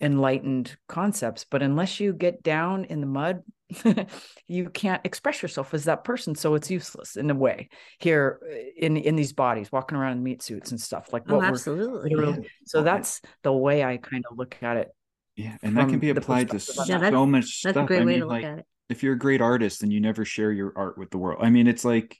[0.00, 3.42] enlightened concepts, but unless you get down in the mud
[4.46, 8.54] you can't express yourself as that person so it's useless in a way here uh,
[8.76, 12.36] in in these bodies walking around in meat suits and stuff like oh, absolutely yeah.
[12.64, 14.88] so that's the way i kind of look at it
[15.34, 17.84] yeah and that can be applied to so yeah, much that's stuff.
[17.84, 19.82] a great I way mean, to look like, at it if you're a great artist
[19.82, 22.16] and you never share your art with the world i mean it's like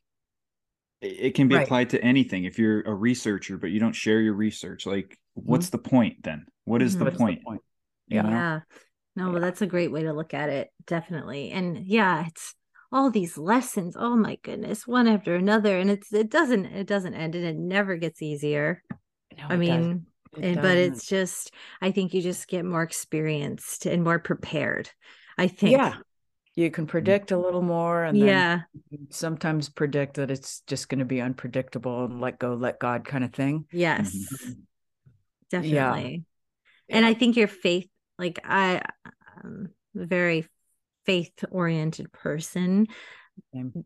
[1.00, 1.64] it can be right.
[1.64, 5.48] applied to anything if you're a researcher but you don't share your research like mm-hmm.
[5.48, 7.04] what's the point then what is mm-hmm.
[7.04, 7.40] the, point?
[7.40, 7.62] the point
[8.08, 8.28] yeah.
[8.28, 8.60] yeah
[9.16, 11.50] no, but that's a great way to look at it, definitely.
[11.50, 12.54] And yeah, it's
[12.92, 13.96] all these lessons.
[13.98, 17.56] Oh my goodness, one after another, and it's it doesn't it doesn't end, and it
[17.56, 18.82] never gets easier.
[19.36, 24.04] No, I mean, it but it's just I think you just get more experienced and
[24.04, 24.90] more prepared.
[25.38, 25.72] I think.
[25.72, 25.94] Yeah.
[26.58, 28.62] You can predict a little more and yeah.
[29.10, 33.24] sometimes predict that it's just going to be unpredictable and let go, let God kind
[33.24, 33.66] of thing.
[33.70, 34.16] Yes.
[34.16, 34.52] Mm-hmm.
[35.50, 36.24] Definitely.
[36.88, 36.96] Yeah.
[36.96, 38.82] And I think your faith like I
[39.44, 40.46] am a very
[41.04, 42.88] faith oriented person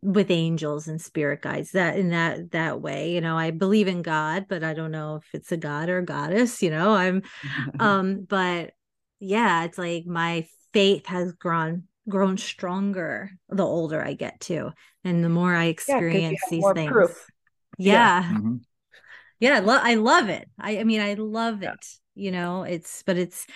[0.01, 4.01] with angels and spirit guides that in that that way you know i believe in
[4.01, 7.23] god but i don't know if it's a god or a goddess you know i'm
[7.81, 8.73] um but
[9.19, 14.71] yeah it's like my faith has grown grown stronger the older i get too
[15.05, 17.27] and the more i experience yeah, these things proof.
[17.77, 18.57] yeah yeah, mm-hmm.
[19.41, 21.73] yeah I, lo- I love it I, I mean i love yeah.
[21.73, 23.47] it you know it's but it's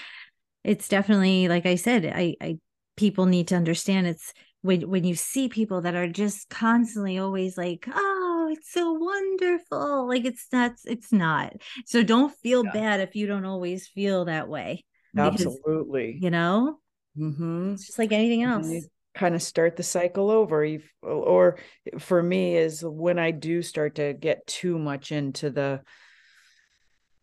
[0.64, 2.58] it's definitely like I said, I, I
[2.96, 7.58] people need to understand it's when when you see people that are just constantly always
[7.58, 10.08] like, oh, it's so wonderful.
[10.08, 11.52] Like it's not, it's not.
[11.86, 12.72] So don't feel yeah.
[12.72, 14.84] bad if you don't always feel that way.
[15.16, 16.18] Absolutely.
[16.20, 16.78] You know?
[17.16, 17.74] Mm-hmm.
[17.74, 18.68] It's just like anything else.
[19.14, 20.66] kind of start the cycle over.
[21.02, 21.58] Or
[21.98, 25.82] for me, is when I do start to get too much into the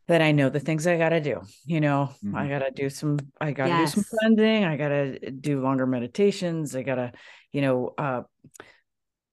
[0.07, 1.41] that I know the things I got to do.
[1.65, 2.35] You know, mm-hmm.
[2.35, 3.93] I got to do some, I got to yes.
[3.93, 4.65] do some cleansing.
[4.65, 6.75] I got to do longer meditations.
[6.75, 7.11] I got to,
[7.51, 8.21] you know, uh,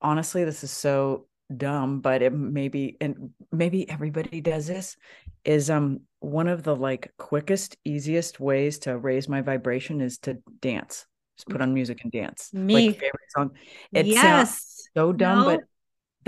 [0.00, 4.96] honestly, this is so dumb, but it maybe, and maybe everybody does this
[5.44, 10.38] is, um, one of the like quickest, easiest ways to raise my vibration is to
[10.60, 11.06] dance.
[11.36, 12.52] Just put on music and dance.
[12.52, 13.50] Me like favorite song.
[13.92, 14.88] It yes.
[14.96, 15.44] so dumb, no.
[15.44, 15.60] but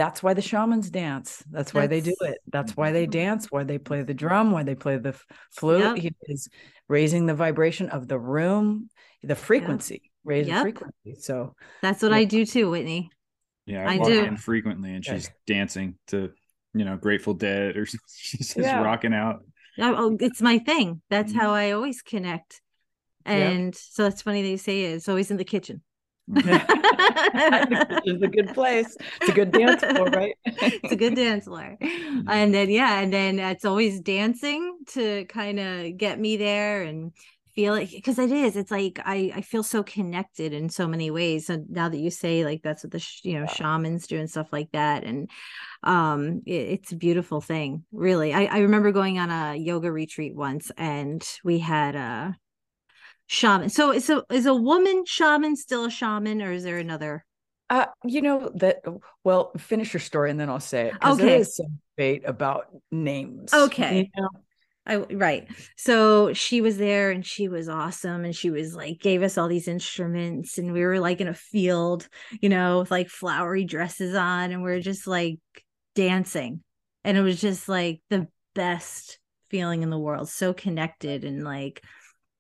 [0.01, 1.45] that's why the shamans dance.
[1.51, 2.39] That's why that's, they do it.
[2.51, 5.15] That's why they dance, why they play the drum, why they play the
[5.51, 5.81] flute.
[5.81, 5.97] Yep.
[5.99, 6.49] He is
[6.89, 8.89] raising the vibration of the room,
[9.23, 10.11] the frequency, yep.
[10.25, 10.57] raise yep.
[10.57, 11.21] the frequency.
[11.21, 12.17] So that's what yeah.
[12.17, 13.11] I do too, Whitney.
[13.67, 16.31] Yeah, I, I do in frequently, and she's dancing to,
[16.73, 18.81] you know, Grateful Dead, or she's just yeah.
[18.81, 19.45] rocking out.
[19.79, 21.03] Oh, it's my thing.
[21.11, 21.41] That's mm-hmm.
[21.43, 22.63] how I always connect.
[23.27, 24.95] And so that's funny that you say it.
[24.95, 25.83] It's always in the kitchen.
[26.37, 28.97] It's a good place.
[29.21, 30.35] It's a good dance floor, right?
[30.45, 31.77] it's a good dance floor.
[32.29, 37.13] And then yeah, and then it's always dancing to kind of get me there and
[37.55, 41.11] feel it because it is it's like i i feel so connected in so many
[41.11, 44.19] ways so now that you say like that's what the sh- you know shamans do
[44.19, 45.29] and stuff like that and
[45.83, 50.35] um it, it's a beautiful thing really I, I remember going on a yoga retreat
[50.35, 52.31] once and we had uh
[53.31, 53.69] shaman.
[53.69, 57.25] So is a is a woman shaman still a shaman, or is there another?
[57.71, 58.83] Uh, you know that.
[59.23, 60.95] Well, finish your story and then I'll say it.
[61.03, 61.23] Okay.
[61.23, 63.55] There is some debate about names.
[63.55, 64.11] Okay.
[64.15, 64.29] you know?
[64.87, 65.47] I right.
[65.77, 69.47] So she was there and she was awesome and she was like gave us all
[69.47, 72.09] these instruments and we were like in a field,
[72.41, 75.39] you know, with like flowery dresses on and we are just like
[75.95, 76.65] dancing.
[77.05, 80.29] And it was just like the best feeling in the world.
[80.29, 81.83] So connected and like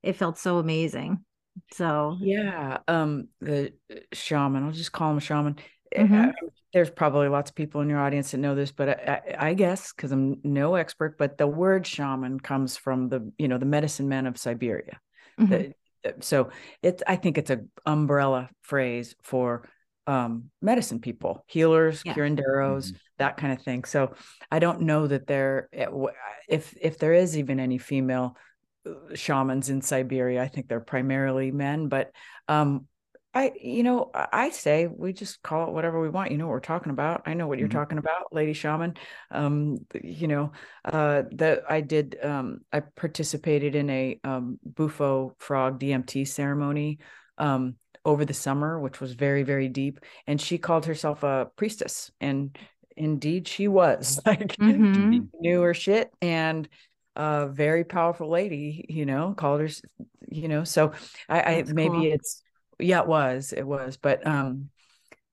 [0.02, 1.24] it felt so amazing.
[1.72, 2.78] So Yeah.
[2.88, 4.64] Um, the uh, shaman.
[4.64, 5.56] I'll just call him a shaman.
[5.96, 6.32] Uh, Mhm.
[6.72, 9.54] there's probably lots of people in your audience that know this, but I, I, I
[9.54, 13.66] guess because I'm no expert, but the word shaman comes from the you know the
[13.66, 15.00] medicine men of Siberia.
[15.38, 15.48] mhm.
[15.50, 16.50] The- the- so
[16.82, 19.68] it's I think it's a umbrella phrase for
[20.06, 22.14] um, medicine people, healers, Yeah.
[22.14, 23.84] curanderos, that kind of thing.
[23.84, 24.14] So
[24.50, 25.86] I don't know that there eh,
[26.48, 28.36] if if there is even any female
[29.14, 30.42] shamans in Siberia.
[30.42, 32.12] I think they're primarily men, but
[32.48, 32.86] um
[33.32, 36.32] I you know I say we just call it whatever we want.
[36.32, 37.22] You know what we're talking about.
[37.26, 37.72] I know what you're Mhm.
[37.72, 38.94] talking about, lady shaman.
[39.30, 40.52] Um you know
[40.84, 46.98] uh that I did um I participated in a um Bufo frog DMT ceremony
[47.38, 52.10] um over the summer which was very very deep and she called herself a priestess
[52.20, 52.56] and
[52.96, 55.28] indeed she was like Mhm.
[55.40, 56.68] knew her shit and
[57.16, 59.68] a very powerful lady you know called her
[60.30, 60.92] you know so
[61.28, 62.12] i i maybe cool.
[62.12, 62.42] it's
[62.78, 64.70] yeah it was it was but um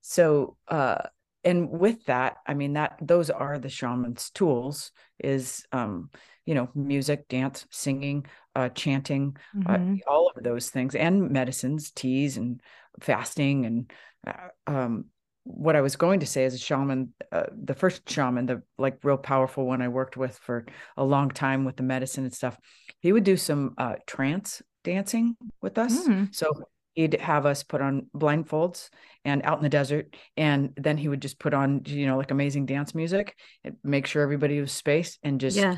[0.02, 1.04] so uh
[1.44, 6.10] and with that i mean that those are the shaman's tools is um
[6.46, 9.36] you know music dance singing uh chanting
[9.66, 10.02] uh, Mhm.
[10.08, 12.62] all of those things and medicines teas and
[13.02, 13.92] fasting and
[14.26, 15.06] uh, um
[15.48, 18.98] what i was going to say as a shaman uh, the first shaman the like
[19.04, 20.66] real powerful one i worked with for
[20.98, 22.58] a long time with the medicine and stuff
[23.00, 26.36] he would do some uh trance dancing with us Mm.
[26.36, 26.52] so
[26.96, 28.90] he'd have us put on blindfolds
[29.24, 32.32] and out in the desert and then he would just put on you know like
[32.32, 35.78] amazing dance music and make sure everybody was spaced and just Yeah.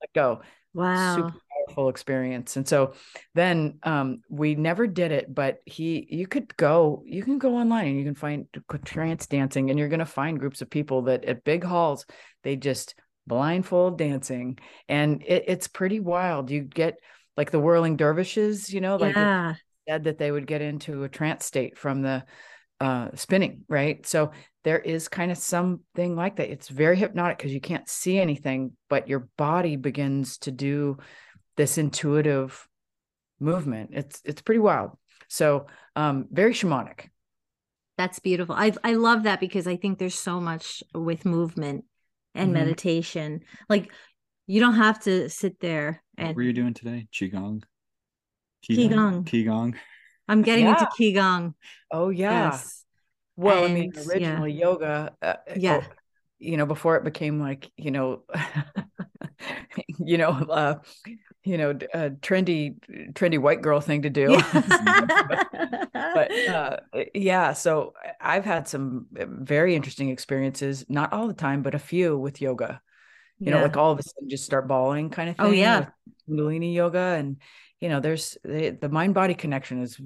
[0.00, 0.40] let go
[0.72, 1.14] Wow.
[1.16, 1.38] super
[1.70, 2.56] powerful experience.
[2.56, 2.94] And so
[3.34, 7.86] then um we never did it but he you could go you can go online
[7.86, 8.46] and you can find
[8.84, 12.06] trance dancing and you're going to find groups of people that at big halls
[12.42, 12.94] they just
[13.26, 14.58] blindfold dancing.
[14.88, 16.50] And it, it's pretty wild.
[16.50, 16.96] You get
[17.36, 19.54] like the whirling dervishes you know like yeah.
[19.88, 22.24] said that they would get into a trance state from the
[22.80, 24.06] uh spinning right?
[24.06, 26.50] So there is kind of something like that.
[26.50, 30.98] It's very hypnotic because you can't see anything but your body begins to do
[31.60, 32.66] this intuitive
[33.38, 34.96] movement it's it's pretty wild
[35.28, 37.08] so um very shamanic
[38.00, 38.54] That's beautiful.
[38.56, 41.84] I I love that because I think there's so much with movement
[42.32, 42.54] and Mhm.
[42.60, 43.44] meditation.
[43.68, 43.92] Like
[44.48, 47.08] you don't have to sit there What and were you doing today?
[47.12, 47.60] Qigong.
[48.64, 49.24] Qigong.
[49.28, 49.76] Qigong.
[50.28, 50.80] I'm getting Yeah.
[50.80, 51.52] into qigong.
[51.92, 52.84] oh yeah Yes.
[53.36, 54.08] well i mean And, yeah.
[54.08, 55.80] originally yoga uh, Yeah.
[55.84, 55.84] oh,
[56.40, 58.08] you know before it became like you know
[60.10, 60.74] you know uh
[61.44, 62.74] you know a trendy
[63.12, 64.36] trendy white girl thing to do
[66.14, 66.76] but uh,
[67.14, 71.78] yeah so i've had some uh, very interesting experiences not all the time but a
[71.78, 72.80] few with yoga
[73.44, 75.86] you know like all of a sudden just start bawling kind of thing Oh, yeah.
[76.28, 77.38] kundalini yoga and
[77.80, 80.00] you know there's the, the mind body connection is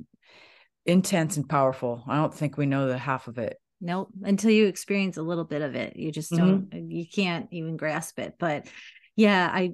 [0.87, 4.11] intense and powerful i don't think we know the half of it Nope.
[4.23, 6.67] Until you experience a little bit of it, you just Mm-hmm.
[6.73, 8.35] don't, you can't even grasp it.
[8.39, 8.67] But
[9.15, 9.73] yeah, I,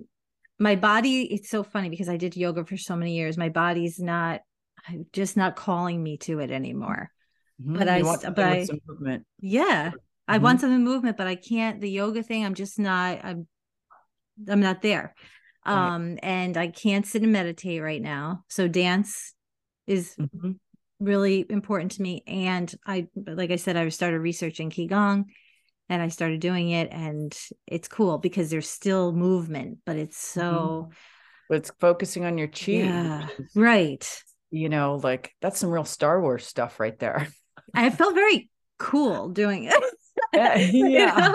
[0.61, 3.37] my body, it's so funny because I did yoga for so many years.
[3.39, 4.43] My body's not,
[4.87, 7.11] I'm just not calling me to it anymore.
[7.59, 7.91] But Mhm.
[7.91, 9.93] I You want but I- some movement Yeah.
[10.29, 10.43] I Mhm.
[10.43, 13.49] want some movement, but I can't, the yoga thing, I'm just not, I'm,
[14.49, 15.15] I'm not there.
[15.67, 15.95] Right.
[15.95, 18.45] Um, and I can't sit and meditate right now.
[18.49, 19.35] So dance
[19.87, 20.59] is Mhm.
[21.01, 22.23] really important to me.
[22.27, 25.25] And I, like I said, I started researching Qigong
[25.91, 27.37] and I started doing it and
[27.67, 30.41] it's cool because there's still movement, but it's mm-hmm.
[30.41, 30.91] so,
[31.49, 34.23] but it's focusing on your chi yeah, right.
[34.53, 37.27] you know like that's some real star wars stuff right there
[37.75, 39.75] I felt very cool doing it.
[40.35, 41.33] Yeah, yeah.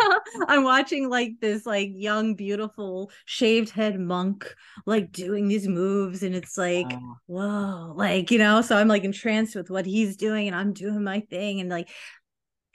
[0.48, 4.54] I'm watching like this like young, beautiful, shaved head monk
[4.86, 7.16] like doing these moves, and it's like, Wow.
[7.26, 11.04] whoa, like you know, so I'm like entranced with what he's doing, and I'm doing
[11.04, 11.90] my thing, and like,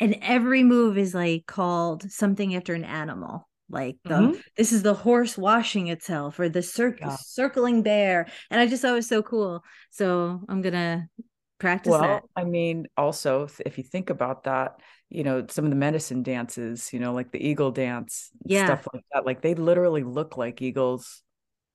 [0.00, 3.48] and every move is like called something after an animal.
[3.68, 4.42] Like the Mhm.
[4.56, 7.16] this is the horse washing itself, or the cir- Yeah.
[7.20, 9.62] circling bear, and I just thought it was so cool.
[9.90, 11.08] So I'm gonna
[11.58, 12.22] practice well that.
[12.36, 14.80] i mean also if- you think about that
[15.10, 18.64] you know some of the medicine dances you know like the eagle dance Yeah.
[18.64, 21.22] stuff like that like they literally look like eagles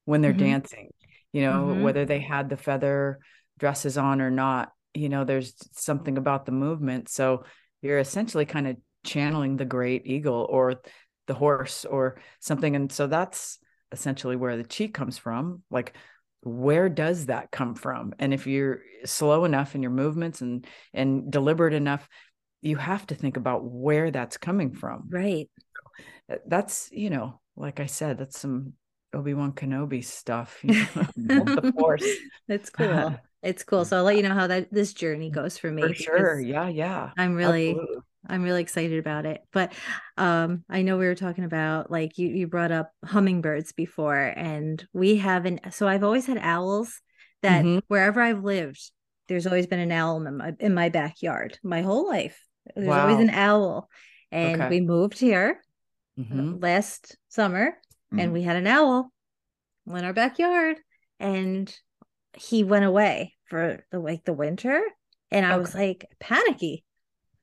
[0.05, 0.39] when they're Mhm.
[0.39, 0.89] dancing
[1.33, 1.83] you know Mhm.
[1.83, 3.19] whether they had the feather
[3.59, 7.43] dresses on or not you know there's something about the movement so
[7.85, 10.81] you're essentially kind of channeling the great eagle or
[11.27, 13.59] the horse or something and so that's
[13.91, 15.63] essentially where the chi comes from.
[15.69, 15.95] Like
[16.41, 18.13] where does that come from?
[18.19, 22.07] And if you're slow enough in your movements and and deliberate enough
[22.61, 25.07] you have to think about where that's coming from.
[25.09, 25.49] Right.
[26.31, 28.73] Uh, that's you know like i said that's some
[29.13, 30.73] obi-wan kenobi stuff you
[31.15, 32.05] know, the force.
[32.47, 35.57] That's cool uh, it's cool so i'll let you know how that this journey goes
[35.57, 38.01] for me for sure yeah yeah i'm really Absolutely.
[38.27, 39.41] I'm really excited about it.
[39.51, 39.73] But
[40.17, 44.83] um, I know we were talking about like you you brought up hummingbirds before, and
[44.93, 47.01] we have an so I've always had owls
[47.43, 47.81] that Mhm.
[47.87, 48.91] wherever I've lived,
[49.27, 52.43] there's always been an owl in my in my backyard my whole life.
[52.75, 53.89] There's always an owl,
[54.31, 54.69] and Okay.
[54.69, 55.61] we moved here
[56.17, 56.59] uh, Mhm.
[56.59, 57.77] last summer,
[58.17, 58.33] and Mhm.
[58.33, 59.11] we had an owl
[59.87, 60.77] in our backyard,
[61.19, 61.73] and
[62.33, 64.81] he went away for the like the winter,
[65.31, 66.83] and I was like panicky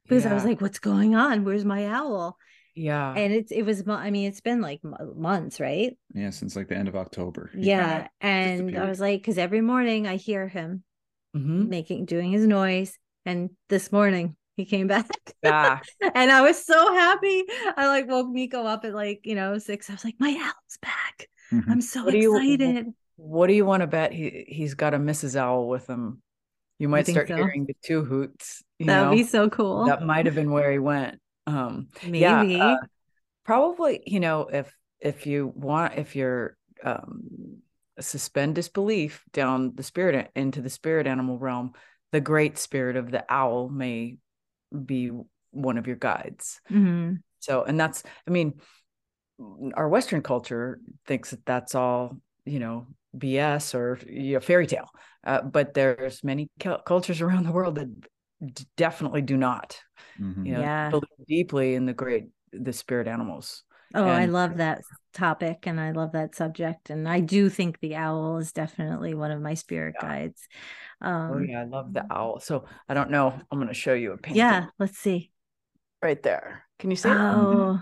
[0.05, 1.45] because I was like, "What's going on?
[1.45, 2.37] Where's my owl?"
[2.75, 4.81] yeah And it's it was I mean, it's been like
[5.17, 5.97] months, right?
[6.15, 7.51] Yeah, since like the end of October.
[7.55, 10.83] He Yeah, and I was like, because every morning I hear him
[11.37, 11.69] Mhm.
[11.69, 15.09] making doing his noise, and this morning he came back.
[15.43, 15.85] back
[16.15, 17.45] and I was so happy.
[17.77, 19.89] I like woke Miko up at like, you know, six.
[19.91, 21.29] I was like, my owl's back.
[21.53, 21.65] Mhm.
[21.69, 22.87] I'm so What do you- excited.
[23.17, 26.21] What do you want to bet he he's got a mrs owl with him
[26.79, 27.37] you might start so?
[27.37, 29.87] hearing the two hoots That would be so cool.
[29.87, 32.21] that might have been where he went um Maybe.
[32.21, 32.77] yeah, uh,
[33.45, 37.59] probably you know if if you want if you're um
[38.01, 41.73] suspend disbelief down the spirit into the spirit animal realm
[42.11, 44.17] the great spirit of the owl may
[44.87, 45.11] be
[45.51, 47.21] one of your guides Mhm.
[47.41, 48.55] so and that's i mean
[49.75, 52.87] our western culture thinks that that's all you know
[53.17, 54.89] bs or you know, fairy tale
[55.25, 59.79] uh, but there's many cul- cultures around the world that d- definitely do not
[60.19, 60.47] Mhm.
[60.47, 60.91] you know Yeah.
[60.91, 64.83] believe deeply in the great the spirit animals Oh, I love that
[65.13, 66.89] topic and I love that subject.
[66.89, 70.09] And I do think the owl is definitely one of my spirit Yeah.
[70.09, 70.49] guides.
[71.29, 73.95] oh Um, yeah i love the owl so i don't know i'm going to show
[73.95, 75.31] you a painting yeah, let's see.
[76.03, 77.81] right there can you see it Oh,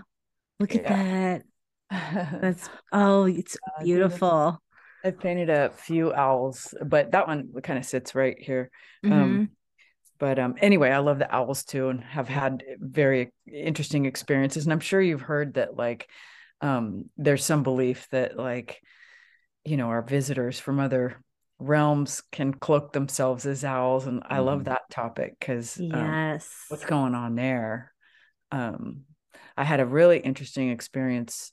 [0.59, 0.87] look at Yeah.
[0.87, 1.43] that.
[1.91, 4.61] That's oh, it's Uh, beautiful.
[5.03, 8.69] I painted a few owls but that one kind of sits right here
[9.03, 9.11] Mhm.
[9.11, 9.49] um
[10.19, 14.73] but um anyway i love the owls too and have had very interesting experiences and
[14.73, 16.09] i'm sure you've heard that like
[16.61, 18.81] um there's some belief that like
[19.65, 21.19] you know our visitors from other
[21.59, 24.65] realms can cloak themselves as owls and i love Mhm.
[24.65, 26.55] that topic because yes.
[26.69, 27.93] what's going on there
[28.51, 29.01] um
[29.57, 31.51] i had a really interesting experience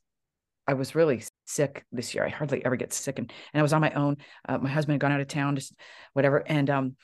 [0.66, 2.24] i was really sick this year.
[2.24, 4.16] I hardly ever get sick and, and i was on my own.
[4.48, 5.74] Uh, my husband had gone out of town just
[6.12, 6.96] whatever and um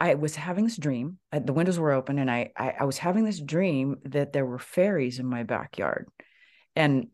[0.00, 2.98] i was having this dream uh, the windows were open and I, I i was
[2.98, 6.08] having this dream that there were fairies in my backyard.
[6.74, 7.08] And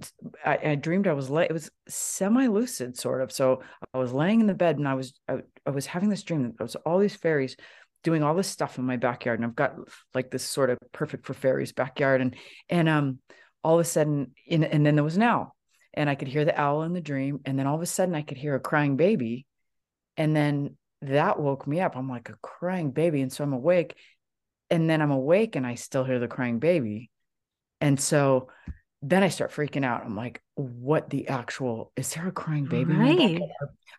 [0.46, 3.32] I, I dreamed I was lay, it was semi lucid sort of.
[3.32, 3.62] So
[3.92, 6.44] I was laying in the bed and I was I, I was having this dream
[6.44, 7.56] that there was all these fairies
[8.04, 9.74] doing all this stuff in my backyard, and I've got
[10.14, 12.36] like this sort of perfect for fairies backyard, and
[12.68, 13.18] and um
[13.64, 15.54] all of a sudden, in, and then there was an owl,
[15.94, 18.14] and I could hear the owl in the dream, and then all of a sudden
[18.14, 19.46] I could hear a crying baby,
[20.16, 21.96] and then that woke me up.
[21.96, 23.96] I'm like a crying baby, and so I'm awake,
[24.70, 27.10] and then I'm awake and I still hear the crying baby,
[27.80, 28.48] and so
[29.00, 30.04] then I start freaking out.
[30.04, 32.94] I'm like, what the actual is there a crying baby?
[32.94, 33.40] Right.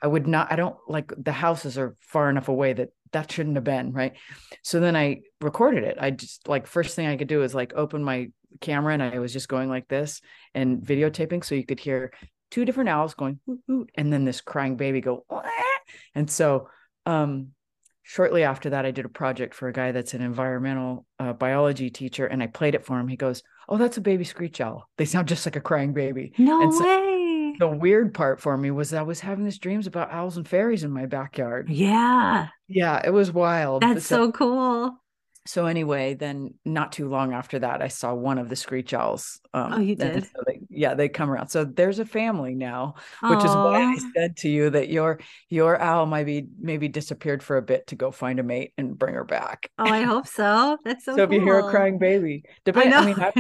[0.02, 3.56] I would not, I don't like the houses are far enough away that that shouldn't
[3.56, 3.94] have been.
[3.94, 4.14] Right.
[4.62, 5.98] So then I recorded it.
[6.00, 8.30] I just like, first thing I could do is like open my
[8.62, 10.22] camera and I was just going like this
[10.54, 11.44] and videotaping.
[11.44, 12.12] So you could hear
[12.52, 15.44] two different owls going, hoot, hoot, and then this crying baby go, "Wah."
[16.16, 16.70] and so,
[17.06, 17.50] um,
[18.04, 21.90] shortly after that, I did a project for a guy that's an environmental uh, biology
[21.90, 23.08] teacher, and I played it for him.
[23.08, 24.90] He goes, "Oh, that's a baby screech owl.
[24.98, 27.06] They sound just like a crying baby." No And so- way.
[27.60, 30.86] The weird part for me was I was having these dreams about owls and fairies
[30.86, 31.70] in my backyard.
[31.70, 33.82] Yeah, Yeah, it was wild.
[33.84, 34.96] that's so cool.
[35.46, 39.40] So anyway, then not too long after that, I saw one of the screech owls.
[39.54, 40.24] Um, Oh, you did?
[40.26, 41.48] so they- yeah, they come around.
[41.48, 45.20] So there's a family now, which is why I said to you that your
[45.50, 48.98] your owl might be maybe disappeared for a bit to go find a mate and
[48.98, 49.72] bring her back.
[49.80, 50.78] Oh, I hope so.
[50.86, 51.16] That's so.
[51.16, 52.98] So, if you hear a crying baby, I depending, know.
[53.00, 53.34] I, mean, I've,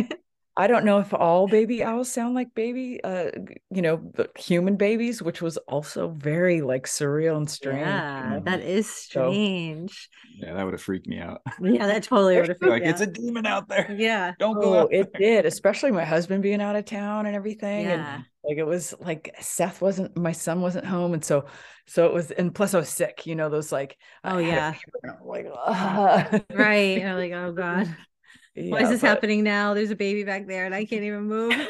[0.60, 3.32] I don't know if all baby owls sound like baby, uh,
[3.72, 7.80] you know, the human babies, which was also very like surreal and strange.
[7.80, 8.39] Yeah, you know?
[8.45, 10.10] that is So- strange.
[10.38, 11.41] Yeah, that would have freaked me out.
[11.62, 12.91] Yeah, that totally would have freaked like me out.
[12.91, 13.95] it's a demon out there.
[13.97, 14.34] yeah.
[14.39, 15.22] Don't go Oh, out it there.
[15.22, 17.86] did, especially my husband being out of town and everything.
[17.88, 18.22] And Yeah.
[18.43, 21.45] like it was like Seth wasn't, my son wasn't home, and so,
[21.88, 23.26] so it was, and plus I was sick.
[23.26, 24.72] You know, those like, Oh, yeah.
[24.74, 26.99] fever, and like, "Ah." Right.
[27.01, 27.95] You're like, oh God.
[28.55, 29.73] Why is this but- happening now?
[29.73, 31.53] There's a baby back there and I can't even move.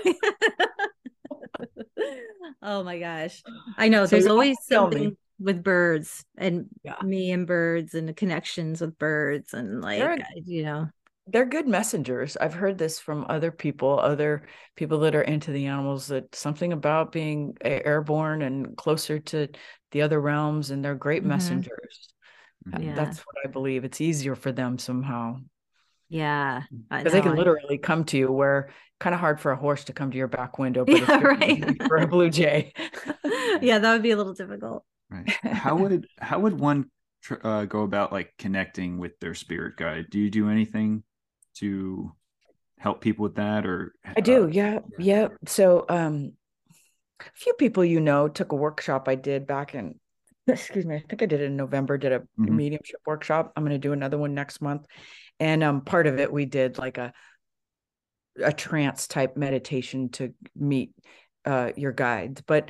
[2.61, 3.41] oh my gosh.
[3.77, 4.93] I know So there's always tell me.
[4.95, 6.95] something with birds and Yeah.
[7.03, 10.87] me and birds and the connections with birds and like They're- you know.
[11.27, 12.35] they're good messengers.
[12.37, 16.73] I've heard this from other people, other people that are into the animals, that something
[16.73, 19.47] about being airborne and closer to
[19.91, 21.27] the other realms, and they're great Mhm.
[21.27, 22.09] messengers.
[22.73, 22.95] Uh, Yeah.
[22.95, 23.85] That's what I believe.
[23.85, 25.37] It's easier for them somehow
[26.09, 26.63] Yeah.
[26.89, 29.93] Because they can literally come to you where kind of hard for a horse to
[29.93, 31.81] come to your back window, but it's Yeah, very right.
[31.87, 32.73] for a blue jay.
[33.61, 34.83] yeah, that would be a little difficult.
[35.09, 35.29] Right.
[35.43, 36.91] How would how would one
[37.23, 40.07] tr- uh, go about like connecting with their spirit guide?
[40.09, 41.03] Do you do anything
[41.55, 42.11] to
[42.77, 45.27] help people with that, or I do, uh, yeah, yeah.
[45.47, 46.33] So, um,
[47.21, 49.99] a few people you know took a workshop I did back in,
[50.47, 51.97] excuse me, I think I did it in November.
[51.97, 52.49] Did a Mhm.
[52.55, 53.51] mediumship workshop.
[53.55, 54.85] I'm going to do another one next month,
[55.39, 57.13] and um, part of it we did like a
[58.43, 60.91] a trance type meditation to meet
[61.45, 62.69] uh your guides, but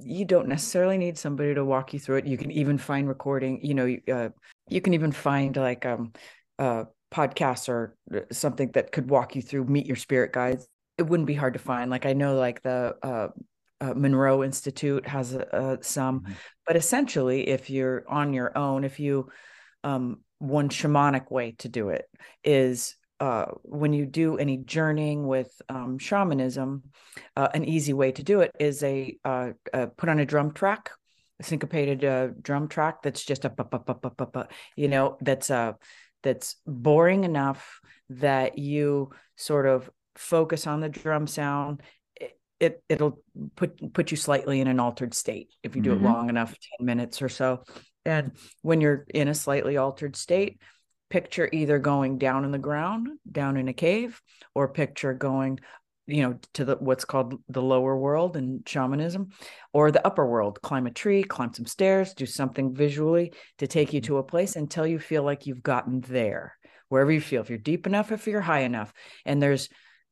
[0.00, 2.26] you don't necessarily need somebody to walk you through it.
[2.26, 3.60] You can even find recording.
[3.62, 4.28] You know, uh,
[4.68, 6.12] you can even find like um
[6.58, 10.66] uh podcasts or uh, something that could walk you through meet your spirit guides
[10.98, 13.28] it wouldn't be hard to find like i know like the uh,
[13.80, 16.34] uh, monroe institute has uh, some Mhm.
[16.66, 19.28] but essentially if you're on your own if you
[19.84, 22.04] um one shamanic way to do it
[22.42, 26.82] is uh, when you do any journeying with um, shamanism,
[27.36, 30.52] uh, an easy way to do it is a uh, uh, put on a drum
[30.52, 30.90] track,
[31.40, 35.72] a syncopated uh, drum track that's just a you know that's uh
[36.22, 37.80] that's boring enough
[38.10, 41.82] that you sort of focus on the drum sound.
[42.20, 43.22] It, it it'll
[43.56, 45.96] put put you slightly in an altered state if you do Mhm.
[45.96, 47.62] it long enough, ten minutes or so.
[48.04, 48.32] And
[48.62, 50.60] when you're in a slightly altered state,
[51.10, 54.20] picture either going down in the ground, down in a cave,
[54.54, 55.60] or picture going,
[56.06, 59.30] you know, to the what's called the lower world in shamanism,
[59.72, 60.60] or the upper world.
[60.60, 64.08] Climb a tree, climb some stairs, do something visually to take you mm-hmm.
[64.08, 66.56] to a place until you feel like you've gotten there,
[66.88, 67.42] wherever you feel.
[67.42, 68.92] If you're deep enough, if you're high enough,
[69.24, 69.68] and there's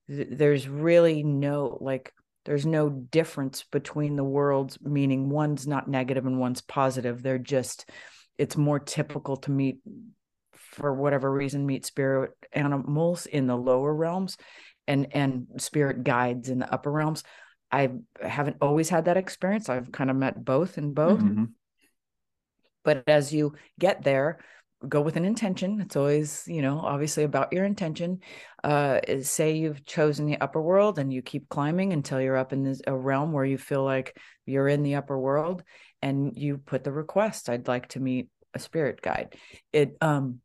[0.09, 2.13] there's really no like
[2.45, 7.23] there's no difference between the worlds meaning one's not negative and one's positive.
[7.23, 7.89] They're just
[8.39, 9.79] it's more typical to meet
[10.55, 14.37] for whatever reason meet spirit animals in the lower realms
[14.89, 17.23] and and spirit guides in the upper realms.
[17.71, 17.91] I
[18.21, 19.69] haven't always had that experience.
[19.69, 21.21] I've kind of met both in both.
[21.21, 21.51] Mhm.
[22.85, 24.39] but as you get there
[24.89, 25.81] go with an intention.
[25.81, 28.21] It's always you know obviously about your intention.
[28.65, 32.53] Uh is say you've chosen the upper world and you keep climbing until you're up
[32.53, 34.17] in this a realm where you feel like
[34.47, 35.63] you're in the upper world
[36.01, 39.37] and you put the request i'd like to meet a spirit guide.
[39.73, 40.41] It um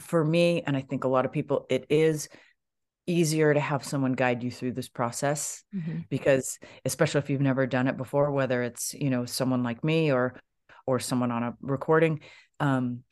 [0.00, 2.28] for me and i think a lot of people it is
[3.06, 6.08] easier to have someone guide you through this process Mhm.
[6.08, 10.10] because especially if you've never done it before whether it's you know someone like me
[10.10, 10.34] or
[10.86, 12.20] or someone on a recording
[12.60, 13.02] um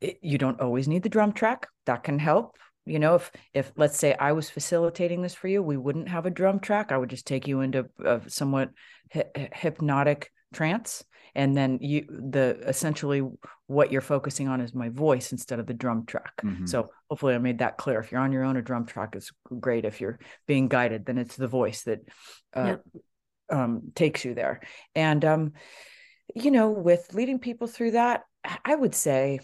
[0.00, 1.68] it, you don't always need the drum track.
[1.86, 2.56] That can help.
[2.86, 6.26] You know if if let's say i was facilitating this for you we wouldn't have
[6.26, 6.90] a drum track.
[6.92, 8.70] I would just take you into a somewhat
[9.12, 11.04] hy- hypnotic trance.
[11.34, 13.22] And then you the essentially
[13.66, 16.32] what you're focusing on is my voice instead of the drum track.
[16.42, 16.68] Mhm.
[16.68, 18.00] so hopefully i made that clear.
[18.00, 19.30] If you're on your own a drum track is
[19.60, 19.84] great.
[19.84, 22.00] If you're being guided then it's the voice that
[22.56, 22.84] uh, Yep.
[23.50, 24.60] um, takes you there.
[24.96, 25.52] And um
[26.34, 28.24] you know with leading people through that
[28.64, 29.40] I- would say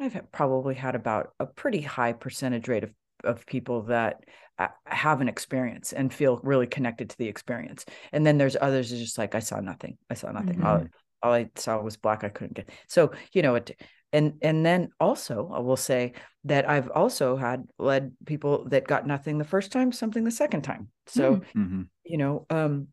[0.00, 2.90] i've probably had about a pretty high percentage rate of
[3.24, 4.24] of people that
[4.58, 7.84] uh, have an experience and feel really connected to the experience.
[8.12, 9.96] And then there's others who's just like i saw nothing.
[10.10, 10.62] I saw nothing.
[10.64, 10.84] All,
[11.22, 12.24] all i saw was black.
[12.24, 13.80] I couldn't get so you know it
[14.12, 16.14] and and then also i will say
[16.44, 20.62] that i've also had led people that got nothing the first time something the second
[20.62, 20.88] time.
[21.06, 21.44] So Mm.
[21.56, 21.86] Mhm.
[22.04, 22.88] you know um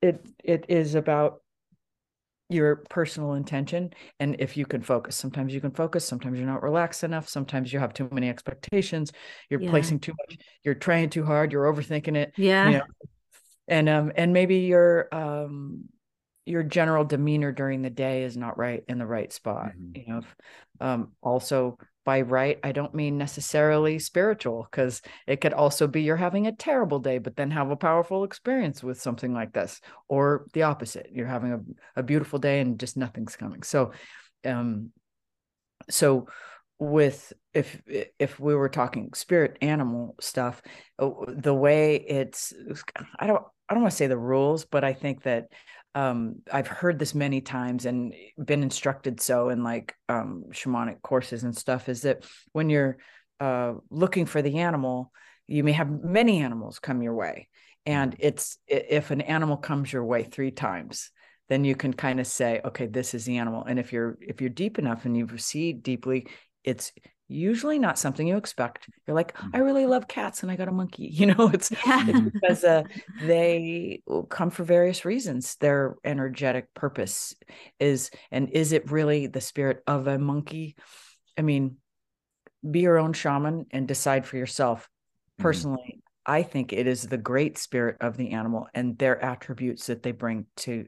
[0.00, 1.42] it it is about
[2.54, 6.62] your personal intention and if you can focus sometimes you can focus sometimes you're not
[6.62, 9.12] relaxed enough sometimes you have too many expectations
[9.50, 9.70] you're Yeah.
[9.70, 12.68] placing too much you're trying too hard you're overthinking it Yeah.
[12.68, 12.82] you know
[13.68, 15.84] and um and maybe your um
[16.46, 19.96] your general demeanor during the day is not right in the right spot Mhm.
[19.96, 20.36] you know if,
[20.80, 26.16] um also by right, I don't mean necessarily spiritual, because it could also be you're
[26.16, 30.46] having a terrible day, but then have a powerful experience with something like this, or
[30.52, 31.08] the opposite.
[31.12, 33.62] You're having a, a beautiful day and just nothing's coming.
[33.62, 33.92] So,
[34.44, 34.90] um,
[35.90, 36.28] so
[36.78, 37.80] with if
[38.18, 40.60] if we were talking spirit animal stuff,
[40.98, 42.52] uh, the way it's
[43.18, 45.46] I don't I don't want to say the rules, but I think that
[45.94, 51.44] um, I've heard this many times and been instructed so in like um, shamanic courses
[51.44, 52.98] and stuff is that when you're
[53.40, 55.12] uh, looking for the animal,
[55.46, 57.48] you may have many animals come your way.
[57.86, 58.26] And mm-hmm.
[58.26, 61.10] it's if an animal comes your way three times,
[61.48, 63.64] then you can kind of say, okay, this is the animal.
[63.64, 66.26] And if you're if you're deep enough and you see deeply,
[66.64, 66.92] it's
[67.34, 68.88] usually not something you expect.
[69.06, 69.64] You're like, I mm.
[69.64, 71.10] really love cats and I got a monkey.
[71.24, 72.04] You know, it's, yeah.
[72.06, 72.82] it's because uh,
[73.22, 75.56] they come for various reasons.
[75.56, 77.34] Their energetic purpose
[77.78, 80.76] is, and is it really the spirit of a monkey?
[81.38, 81.76] I mean,
[82.68, 84.82] be your own shaman and decide for yourself.
[84.82, 85.42] Mm-hmm.
[85.42, 86.32] Personally, mm-hmm.
[86.32, 90.12] I think it is the great spirit of the animal and their attributes that they
[90.12, 90.86] bring to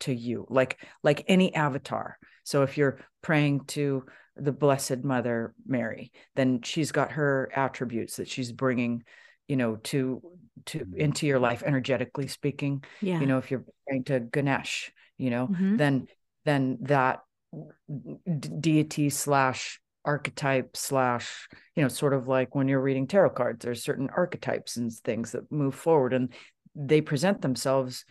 [0.00, 2.18] to you, like like any avatar.
[2.44, 4.04] So if you're praying to
[4.36, 9.02] the blessed mother mary then she's got her attributes that she's bringing
[9.48, 10.22] you know to
[10.66, 11.00] to mm-hmm.
[11.00, 15.46] into your life energetically speaking yeah you know if you're praying to ganesh you know
[15.46, 15.76] mm-hmm.
[15.76, 16.06] then
[16.44, 17.20] then that
[17.88, 23.64] d- deity slash archetype slash you know sort of like when you're reading tarot cards
[23.64, 26.32] there's certain archetypes and things that move forward and
[26.74, 28.04] they present themselves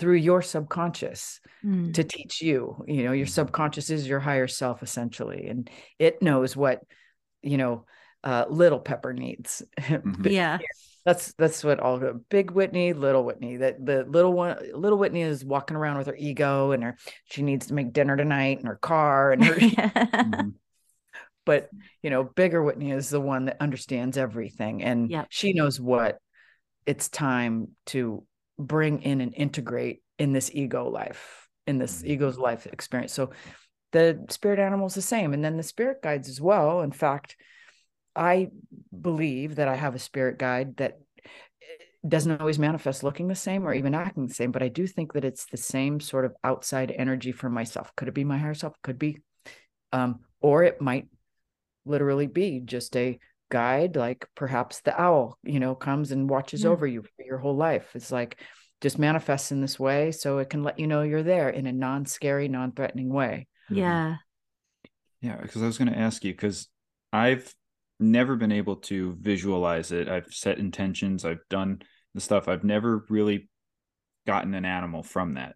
[0.00, 1.92] through your subconscious mm.
[1.92, 3.30] to teach you you know your mm.
[3.30, 6.80] subconscious is your higher self essentially and it knows what
[7.42, 7.84] you know
[8.24, 10.26] uh, little pepper needs mm-hmm.
[10.26, 10.58] yeah
[11.04, 15.22] that's that's what all the big whitney little whitney that the little one little whitney
[15.22, 18.66] is walking around with her ego and her she needs to make dinner tonight in
[18.66, 20.48] her car and her mm-hmm.
[21.44, 21.68] but
[22.02, 25.26] you know bigger whitney is the one that understands everything and yep.
[25.30, 26.18] she knows what
[26.86, 28.24] it's time to
[28.60, 32.12] bring in and integrate in this ego life in this mm-hmm.
[32.12, 33.12] ego's life experience.
[33.12, 33.30] So
[33.92, 36.82] the spirit animal is the same and then the spirit guides as well.
[36.82, 37.36] In fact
[38.16, 38.48] i
[39.00, 43.66] believe that i have a spirit guide that eh, doesn't always manifest looking the same
[43.66, 46.34] or even acting the same but i do think that it's the same sort of
[46.42, 47.92] outside energy for myself.
[47.96, 48.74] Could it be my higher self?
[48.82, 49.18] Could be.
[49.92, 51.08] Um, or it might
[51.84, 53.18] literally be just a
[53.50, 56.70] guide like perhaps the owl you know comes and watches yeah.
[56.70, 57.90] over you for your whole life.
[57.94, 58.40] It's like
[58.80, 61.72] just manifests in this way so it can let you know you're there in a
[61.72, 63.46] non-scary non-threatening way.
[63.66, 63.78] Mm-hmm.
[63.80, 64.16] Yeah.
[65.20, 66.68] Yeah because i was going to ask you because
[67.12, 67.54] i've
[67.98, 70.08] never been able to visualize it.
[70.08, 71.82] I've set intentions i've done
[72.14, 72.48] the stuff.
[72.48, 73.48] I've never really
[74.26, 75.54] gotten an animal from that.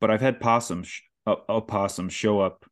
[0.00, 2.64] But i've had possums uh, opossums show up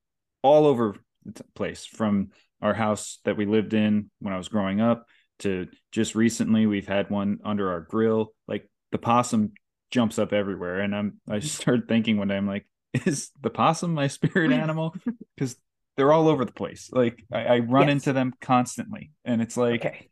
[0.43, 2.31] all over the place from
[2.63, 5.07] our house that we lived in when I was growing up
[5.41, 8.33] to just recently we've had one under our grill.
[8.47, 9.53] Like the possum
[9.91, 10.81] jumps up everywhere.
[10.81, 14.95] And I'm I started thinking one day, I'm like, is the possum my spirit animal?
[15.37, 15.57] Because
[15.97, 16.91] they're all over the place.
[16.93, 17.93] Like I, I run yes.
[17.93, 19.13] into them constantly.
[19.25, 20.09] And it's like okay.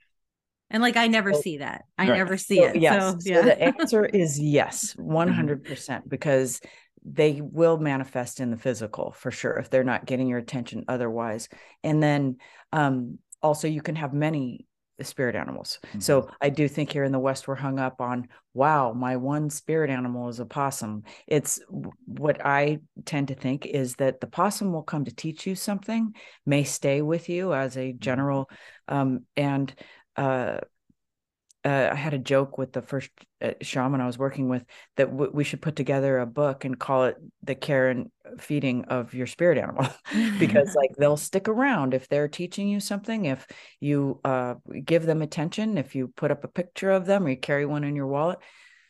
[0.71, 1.85] And like I never see that.
[1.99, 2.17] I right.
[2.17, 2.77] never see so, it.
[2.77, 3.13] Yes.
[3.13, 3.37] So, yeah.
[3.37, 6.09] So the answer is yes, 100% mm-hmm.
[6.09, 6.61] because
[7.05, 11.49] they will manifest in the physical for sure if they're not getting your attention otherwise
[11.83, 12.37] and then
[12.73, 14.67] um, also you can have many
[15.01, 16.01] spirit animals mm-hmm.
[16.01, 19.51] so i do think here in the west we're hung up on wow my one
[19.51, 21.59] spirit animal is a possum it's
[22.05, 26.15] what i tend to think is that the possum will come to teach you something
[26.47, 27.99] may stay with you as a mm-hmm.
[27.99, 28.49] general
[28.87, 29.75] um, and
[30.17, 30.59] uh,
[31.65, 33.11] uh, I had a joke with the first
[33.41, 34.65] uh, shaman I was working with
[34.97, 38.85] that w- we should put together a book and call it the care and feeding
[38.87, 39.87] of your spirit animal
[40.39, 41.95] because like they'll stick around.
[41.95, 43.47] If they're teaching you something if
[43.81, 44.55] you uh,
[44.85, 47.85] give them attention if you put up a picture of them or you carry one
[47.85, 48.39] in your wallet.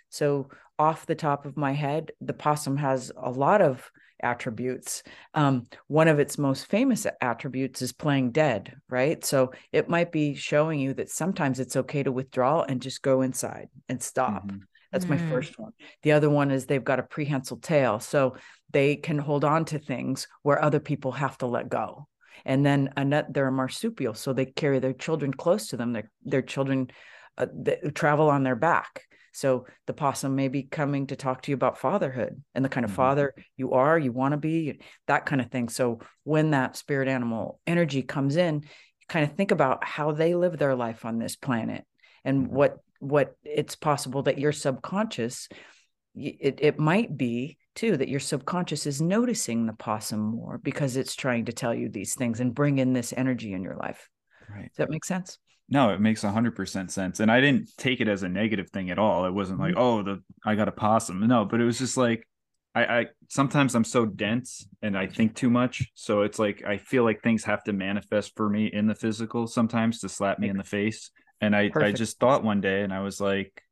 [0.09, 0.49] So
[0.79, 3.91] off the top of my head the possum has a lot of
[4.23, 5.03] attributes.
[5.35, 9.25] Um, one of its most famous attributes is playing dead, right?
[9.25, 13.23] So it might be showing you that sometimes it's okay to withdraw and just go
[13.23, 14.47] inside and stop.
[14.47, 14.59] Mm-hmm.
[14.93, 15.31] That's my mm.
[15.31, 15.73] first one.
[16.03, 17.99] The other one is they've got a prehensile tail.
[17.99, 18.37] So
[18.71, 22.07] they can hold on to things where other people have to let go.
[22.45, 24.15] And then another, they're a marsupial.
[24.15, 25.93] So they carry their children close to them.
[25.93, 26.91] Their, their children
[27.39, 27.47] uh,
[27.95, 29.05] travel on their back.
[29.33, 32.85] So the possum may be coming to talk to you about fatherhood and the kind
[32.85, 32.97] of mm-hmm.
[32.97, 35.69] father you are, you want to be, that kind of thing.
[35.69, 38.65] So when that spirit animal energy comes in,
[39.09, 41.85] kind of think about how they live their life on this planet
[42.25, 42.55] and mm-hmm.
[42.55, 45.49] what what it's possible that your subconscious
[46.15, 51.17] it, it might be too that your subconscious is noticing the possum more because it's
[51.17, 54.09] trying to tell you these things and bring in this energy in your life.
[54.49, 54.69] Right.
[54.69, 55.39] Does that make sense?
[55.73, 57.19] No, it makes hundred percent sense.
[57.21, 59.25] And I didn't take it as a negative thing at all.
[59.25, 61.27] It wasn't like, oh, the I got a possum.
[61.27, 62.29] No, but it was just like
[62.75, 65.91] I, I sometimes I'm so dense and I think too much.
[65.95, 69.47] So it's like I feel like things have to manifest for me in the physical
[69.47, 71.11] sometimes to slap me in the face.
[71.41, 73.63] And I, I just thought one day and I was like,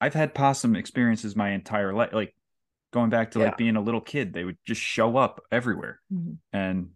[0.00, 2.10] I've had possum experiences my entire life.
[2.12, 2.32] Like
[2.92, 3.46] going back to yeah.
[3.46, 6.00] like being a little kid, they would just show up everywhere.
[6.12, 6.34] Mm-hmm.
[6.52, 6.90] And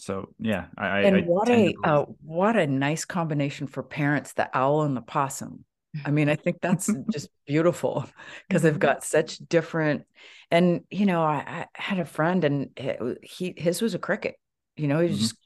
[0.00, 4.48] so yeah, I and I what a uh, what a nice combination for parents, the
[4.56, 5.64] owl and the possum.
[6.04, 8.06] I mean, I think that's just beautiful
[8.48, 8.80] because they've mm-hmm.
[8.80, 10.04] got such different.
[10.50, 14.36] And you know, I, I had a friend, and he his was a cricket.
[14.76, 15.18] You know, he mm-hmm.
[15.18, 15.36] just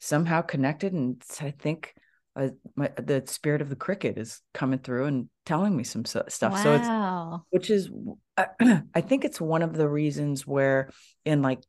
[0.00, 1.94] somehow connected, and I think
[2.36, 6.40] uh, my, the spirit of the cricket is coming through and telling me some stuff.
[6.42, 6.62] Wow.
[6.62, 7.90] So it's which is
[8.36, 10.90] I think it's one of the reasons where
[11.24, 11.60] in like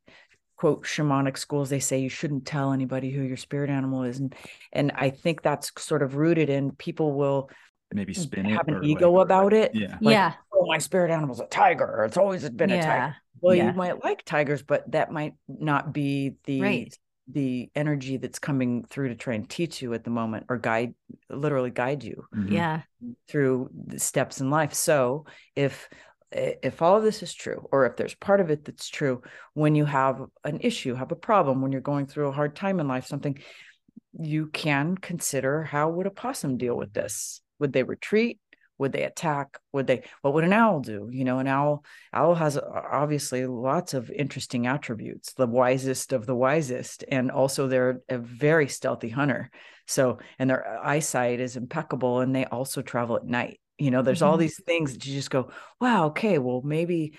[0.56, 4.34] quote shamanic schools they say you shouldn't tell anybody who your spirit animal is and
[4.72, 7.50] and I think that's sort of rooted in people will
[7.92, 9.74] maybe spin have an ego like, about it.
[9.74, 9.96] Yeah.
[10.00, 10.32] Like, yeah.
[10.52, 12.04] Oh, my spirit animal's a tiger.
[12.04, 12.76] It's always been yeah.
[12.76, 13.16] a tiger.
[13.40, 13.66] Well, yeah.
[13.66, 16.98] you might like tigers, but that might not be the right.
[17.30, 20.94] the energy that's coming through to try and teach you at the moment or guide
[21.28, 22.24] literally guide you.
[22.34, 22.52] Mm-hmm.
[22.52, 22.82] Yeah.
[23.28, 24.74] Through the steps in life.
[24.74, 25.88] So if
[26.32, 29.22] if all of this is true, or if there's part of it that's true,
[29.54, 32.80] when you have an issue, have a problem, when you're going through a hard time
[32.80, 33.38] in life, something
[34.18, 37.40] you can consider how would a possum deal with this?
[37.58, 38.40] Would they retreat?
[38.78, 39.58] Would they attack?
[39.72, 40.02] Would they?
[40.20, 41.08] What would an owl do?
[41.10, 45.32] You know, an owl owl has uh, obviously lots of interesting attributes.
[45.32, 49.50] The wisest of the wisest, and also they're a very stealthy hunter.
[49.86, 53.60] So, and their eyesight is impeccable, and they also travel at night.
[53.78, 54.28] You know, there's mm-hmm.
[54.28, 55.50] all these things that you just go,
[55.80, 57.18] wow, okay, well, maybe,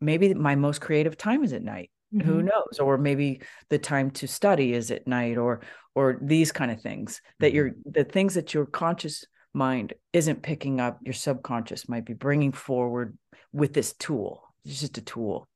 [0.00, 1.90] maybe my most creative time is at night.
[2.14, 2.28] Mm-hmm.
[2.28, 2.78] Who knows?
[2.80, 3.40] Or maybe
[3.70, 5.62] the time to study is at night, or
[5.94, 7.56] or these kind of things that mm-hmm.
[7.56, 12.52] you're the things that your conscious mind isn't picking up, your subconscious might be bringing
[12.52, 13.16] forward
[13.52, 14.42] with this tool.
[14.64, 15.48] It's just a tool.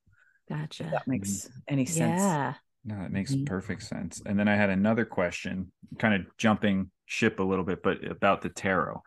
[0.49, 0.85] Gotcha.
[0.85, 1.59] If that makes mm-hmm.
[1.69, 2.21] any sense.
[2.21, 2.55] Yeah.
[2.85, 3.45] No, it makes mm-hmm.
[3.45, 4.23] perfect sense.
[4.25, 8.41] And then I had another question, kind of jumping ship a little bit, but about
[8.41, 9.03] the tarot.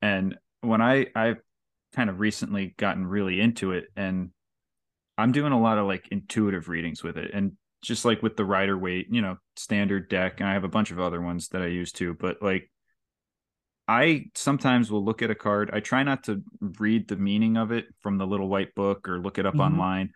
[0.00, 0.36] And
[0.66, 1.38] when I I've
[1.94, 4.30] kind of recently gotten really into it, and
[5.18, 7.52] I'm doing a lot of like intuitive readings with it, and
[7.82, 10.90] just like with the Rider Waite, you know, standard deck, and I have a bunch
[10.90, 12.14] of other ones that I use too.
[12.14, 12.70] But like
[13.88, 15.70] I sometimes will look at a card.
[15.72, 19.20] I try not to read the meaning of it from the little white book or
[19.20, 19.60] look it up mm-hmm.
[19.60, 20.10] online.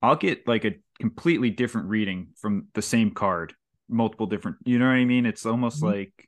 [0.00, 3.54] I'll get like a completely different reading from the same card,
[3.88, 5.26] multiple different, you know what I mean?
[5.26, 5.94] It's almost mm-hmm.
[5.94, 6.25] like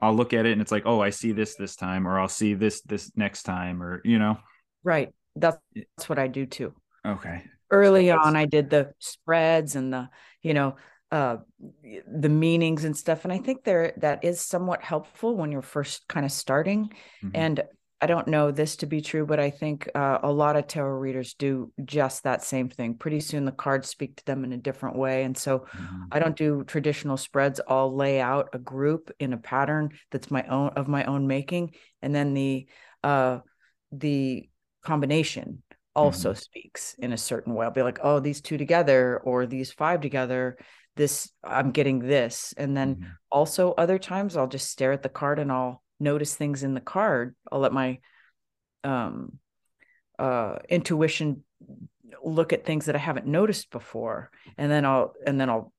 [0.00, 2.28] I'll look at it and it's like, oh, I see this this time, or I'll
[2.28, 4.38] see this this next time, or you know.
[4.82, 5.10] Right.
[5.36, 6.74] That's that's what I do too.
[7.06, 7.42] Okay.
[7.70, 10.08] Early so on, I did the spreads and the
[10.42, 10.76] you know
[11.10, 11.36] uh,
[12.10, 13.24] the meanings and stuff.
[13.24, 16.90] And I think there that is somewhat helpful when you're first kind of starting.
[17.22, 17.30] Mm-hmm.
[17.34, 17.62] And
[18.04, 20.98] I don't know this to be true, but I think uh, a lot of tarot
[20.98, 22.98] readers do just that same thing.
[22.98, 25.24] Pretty soon the cards speak to them in a different way.
[25.24, 26.02] And so mm-hmm.
[26.12, 27.62] I don't do traditional spreads.
[27.66, 31.76] I'll lay out a group in a pattern that's my own of my own making.
[32.02, 32.66] And then the
[33.02, 33.38] uh
[33.90, 34.50] the
[34.84, 35.62] combination
[35.96, 36.38] also mm-hmm.
[36.38, 37.64] speaks in a certain way.
[37.64, 40.58] I'll be like, oh, these two together or these five together
[40.96, 43.10] this i'm getting this and then mm-hmm.
[43.32, 46.80] also other times i'll just stare at the card and i'll notice things in the
[46.80, 47.98] card i'll let my
[48.84, 49.38] um
[50.18, 51.42] uh intuition
[52.22, 55.72] look at things that i haven't noticed before and then i'll and then i'll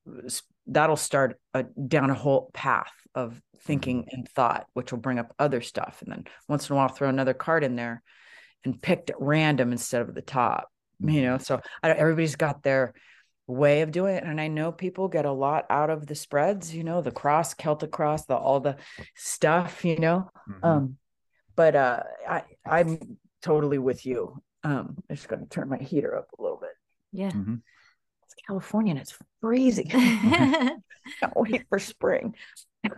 [0.66, 4.16] that'll start a, down a whole path of thinking mm-hmm.
[4.16, 6.94] and thought which will bring up other stuff and then once in a while I'll
[6.94, 8.02] throw another card in there
[8.64, 10.68] and picked at random instead of the top
[11.00, 11.22] you mm-hmm.
[11.22, 12.94] know so I, everybody's got their
[13.46, 16.74] way of doing it and i know people get a lot out of the spreads
[16.74, 18.76] you know the cross celtic cross the all the
[19.14, 20.64] stuff you know mm-hmm.
[20.64, 20.96] um
[21.54, 22.98] but uh i i'm
[23.42, 26.70] totally with you um i'm just going to turn my heater up a little bit
[27.12, 27.54] yeah mm-hmm.
[28.24, 30.82] it's california and it's freezing can't
[31.36, 32.34] wait for spring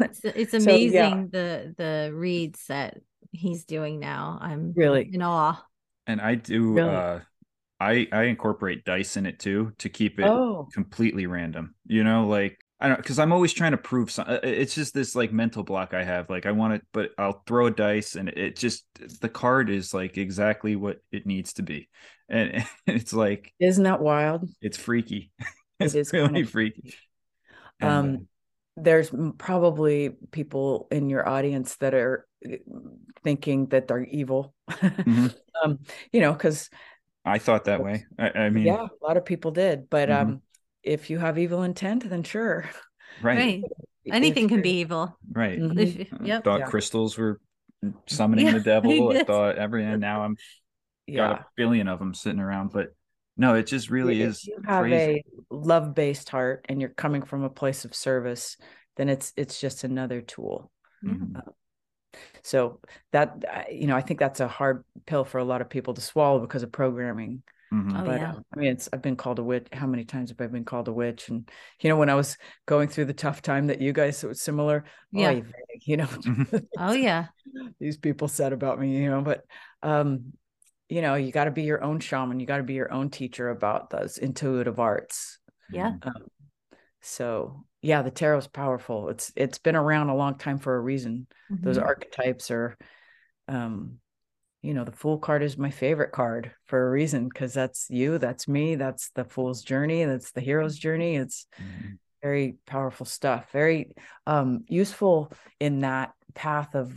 [0.01, 1.25] it's, it's amazing so, yeah.
[1.31, 2.97] the the reads that
[3.33, 5.63] he's doing now i'm really in awe
[6.07, 6.89] and i do really?
[6.89, 7.21] uh
[7.81, 10.69] I I incorporate dice in it too to keep it oh.
[10.73, 11.75] completely random.
[11.87, 14.35] You know, like I don't because I'm always trying to prove something.
[14.35, 16.31] Uh, it's just this like mental block I have.
[16.31, 18.85] Like I want it, but I'll throw a dice and it just
[19.21, 21.89] the card is like exactly what it needs to be,
[22.29, 24.49] and, it's like isn't that wild?
[24.61, 25.33] It's freaky.
[25.81, 26.95] it's it is really kind of freaky.
[27.81, 28.19] And, um, uh,
[28.81, 32.57] there's probably people in your audience that are uh,
[33.25, 34.55] thinking that they're evil.
[34.71, 35.27] Mm-hmm.
[35.65, 35.81] um,
[36.13, 36.71] you know, because
[37.29, 38.05] I thought that way.
[38.19, 40.23] I, I mean, yeah, a lot of people did, but Mhm.
[40.23, 40.43] um,
[40.83, 42.69] if you have evil intent, then sure.
[43.21, 43.65] right, Right.
[44.05, 45.19] If Anything can be evil.
[45.33, 45.59] right.
[45.59, 45.79] Mhm.
[45.79, 46.67] If, I thought Yeah.
[46.67, 47.41] crystals were
[48.07, 49.11] summoning Yeah, the devil.
[49.11, 50.37] I thought every and now I'm
[51.15, 51.33] got Yeah.
[51.33, 52.73] a billion of them sitting around.
[52.73, 52.95] But
[53.37, 55.25] no, it just really if is you have crazy.
[55.51, 58.57] a love-based heart and you're coming from a place of service,
[58.97, 60.71] then it's it's just another tool.
[61.03, 61.13] Yeah.
[61.13, 61.43] Mhm.
[62.43, 62.81] So
[63.13, 66.01] that you know, I think that's a hard pill for a lot of people to
[66.01, 67.43] swallow because of programming.
[67.73, 68.01] Mhm.
[68.01, 68.31] Oh, but yeah.
[68.33, 69.67] um, I mean, it's I've been called a witch.
[69.73, 71.29] How many times have I been called a witch?
[71.29, 71.49] And
[71.81, 74.41] you know, when I was going through the tough time that you guys it was
[74.41, 75.31] similar, Yeah.
[75.33, 76.67] oy vey, you know, Mhm.
[76.79, 77.27] Oh yeah.
[77.79, 79.45] these people said about me, you know, but
[79.83, 80.33] um,
[80.89, 82.41] you know, you got to be your own shaman.
[82.41, 85.39] You got to be your own teacher about those intuitive arts.
[85.71, 85.93] Yeah.
[86.03, 86.27] Um,
[87.01, 89.09] so yeah, the tarot's powerful.
[89.09, 91.27] It's it's been around a long time for a reason.
[91.63, 91.83] Those Mhm.
[91.87, 92.77] archetypes are,
[93.49, 94.01] um,
[94.63, 98.19] you know, the Fool card is my favorite card for a reason because that's you,
[98.19, 101.17] that's me, that's the Fool's journey, that's the hero's journey.
[101.17, 101.99] It's Mhm.
[102.23, 103.51] very powerful stuff.
[103.53, 103.95] Very
[104.27, 106.93] um, useful in that path of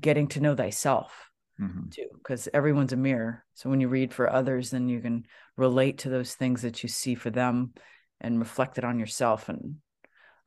[0.00, 1.12] getting to know thyself
[1.58, 1.90] Mhm.
[1.90, 5.98] too because everyone's a mirror so when you read for others then you can relate
[5.98, 7.72] to those things that you see for them
[8.20, 9.76] and reflect it on yourself and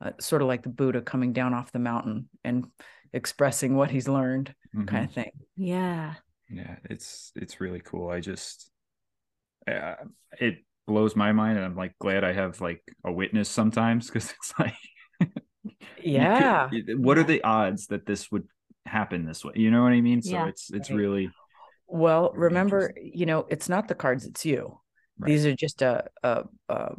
[0.01, 2.65] uh, sort of like the buddha coming down off the mountain and
[3.13, 4.87] expressing what he's learned Mhm.
[4.87, 5.31] kind of thing.
[5.55, 6.15] Yeah.
[6.49, 8.09] yeah it's it's really cool.
[8.09, 8.69] I just
[9.67, 9.95] uh,
[10.39, 14.31] it blows my mind and i'm like glad i have like a witness sometimes because
[14.31, 14.75] it's like
[15.19, 15.25] you
[15.65, 16.69] could- yeah.
[16.97, 18.47] what are the odds that this would
[18.85, 19.53] happen this way?
[19.55, 20.21] You know what i mean?
[20.21, 20.47] So Yeah.
[20.47, 20.97] it's it's Right.
[20.97, 21.29] really
[21.87, 24.79] well Very remember you know it's not the cards it's you.
[25.17, 25.29] Right.
[25.29, 26.95] these are just a a a,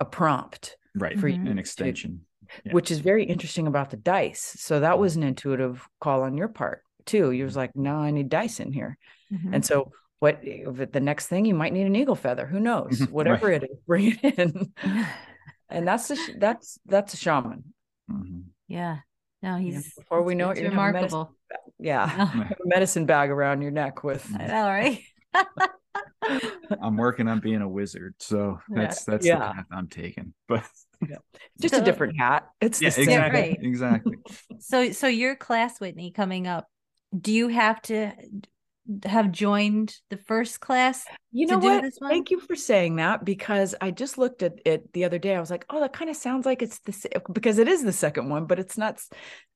[0.00, 1.18] a prompt right.
[1.18, 2.20] For you an to- extension
[2.64, 2.72] Yeah.
[2.72, 6.48] which is very interesting about the dice so that was an intuitive call on your
[6.48, 7.44] part too you Mm-hmm.
[7.44, 8.96] was like no i need dice in here
[9.32, 9.54] Mhm.
[9.54, 9.90] And so,
[10.20, 12.46] what the next thing you might need an eagle feather?
[12.46, 13.00] Who knows?
[13.00, 14.72] Mhm, Whatever it is, bring it in.
[15.70, 17.64] And that's the sh- that's that's a shaman.
[18.10, 18.44] Mhm.
[18.68, 18.98] yeah.
[19.42, 21.36] No, You know, he's before we know it, it's you're gonna have a medicine- remarkable.
[21.78, 24.24] Yeah, have a medicine bag around your neck with.
[24.38, 25.00] I know, right?
[26.80, 28.76] i'm working on being a wizard so Yeah.
[28.82, 29.38] that's that's Yeah.
[29.38, 30.64] the path i'm taking but
[31.60, 32.48] Just a different hat.
[32.60, 33.08] It's yeah the same.
[33.08, 33.58] exactly right.
[33.60, 34.16] exactly
[34.58, 36.68] so so your class, Whitney, coming up,
[37.18, 38.12] do you have to
[39.04, 41.04] have joined the first class?
[41.32, 41.82] You to know do what?
[41.82, 42.10] this one?
[42.10, 45.34] Thank you for saying that because I just looked at it the other day.
[45.34, 47.82] I was like, oh, that kind of sounds like it's the se- because it is
[47.82, 49.00] the second one, but it's not.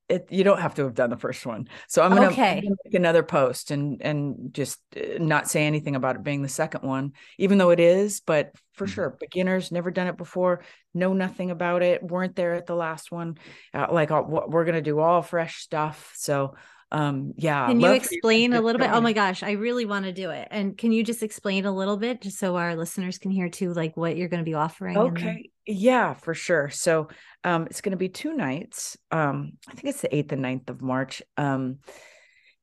[0.09, 1.69] It you don't have to have done the first one.
[1.87, 2.63] So I'm gonna, I'm Okay.
[2.63, 6.49] gonna make another post and and just uh, not say anything about it being the
[6.49, 8.21] second one, even though it is.
[8.21, 8.91] But for Mhm.
[8.91, 10.63] sure, beginners never done it before,
[10.99, 13.39] know nothing about it, weren't there at the last one.
[13.73, 16.13] Uh, like uh, we're gonna do all fresh stuff.
[16.17, 16.55] So
[16.91, 17.67] um yeah.
[17.67, 18.91] Can you explain guys a to little bit?
[18.93, 20.49] Oh my gosh, I really want to do it.
[20.51, 23.75] And can you just explain a little bit just so our listeners can hear too,
[23.75, 24.97] like what you're going to be offering?
[24.97, 25.51] Okay.
[25.67, 26.71] Yeah, for sure.
[26.71, 27.09] So
[27.45, 28.97] um it's going to be two nights.
[29.11, 31.23] Um I think it's the 8th and 9th of March.
[31.37, 31.79] Um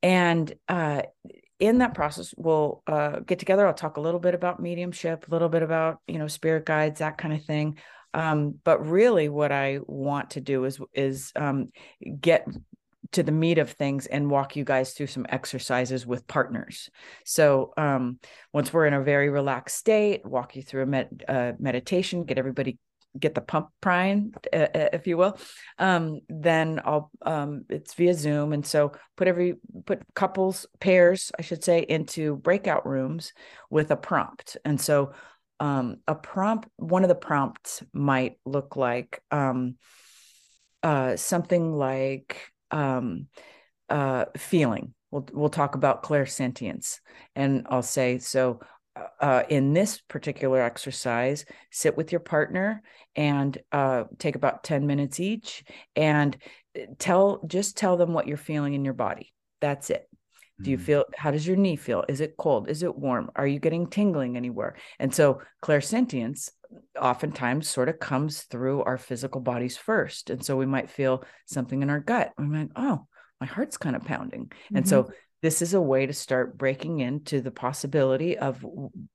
[0.01, 1.03] and uh
[1.59, 3.67] in that process we'll uh get together.
[3.67, 6.99] I'll talk a little bit about mediumship, a little bit about, you know, spirit guides,
[6.99, 7.77] that kind of thing.
[8.15, 11.69] Um but really what I want to do is is um
[12.19, 12.47] get
[13.11, 16.89] to the meat of things and walk you guys through some exercises with partners.
[17.25, 18.19] So um
[18.53, 22.37] once we're in a very relaxed state, walk you through a med- uh, meditation, get
[22.37, 22.79] everybody
[23.19, 25.37] get the pump primed, uh, uh, if you will.
[25.79, 29.55] Um, then I'll um, it's via Zoom, and so put every
[29.85, 33.33] put couples pairs, I should say, into breakout rooms
[33.69, 35.13] with a prompt, and so
[35.59, 36.67] um, a prompt.
[36.77, 39.75] One of the prompts might look like um,
[40.83, 42.41] uh, something like
[42.71, 43.27] um,
[43.89, 44.93] uh, feeling.
[45.11, 46.99] We'll we'll talk about clairsentience,
[47.35, 48.59] and I'll say so.
[49.19, 52.81] Uh, in this particular exercise, sit with your partner
[53.13, 55.65] and uh, take about ten minutes each,
[55.97, 56.37] and
[56.77, 59.33] uh, tell just tell them what you're feeling in your body.
[59.59, 60.07] That's it.
[60.61, 60.81] Do you Mhm.
[60.81, 61.05] feel?
[61.17, 62.05] How does your knee feel?
[62.07, 62.69] Is it cold?
[62.69, 63.29] Is it warm?
[63.35, 64.75] Are you getting tingling anywhere?
[64.99, 66.49] And so clairsentience
[66.99, 70.29] oftentimes sort of comes through our physical bodies first.
[70.29, 72.31] And so we might feel something in our gut.
[72.37, 73.05] We might, oh,
[73.41, 74.51] my heart's kind of pounding.
[74.73, 75.09] And so
[75.41, 78.65] this is a way to start breaking into the possibility of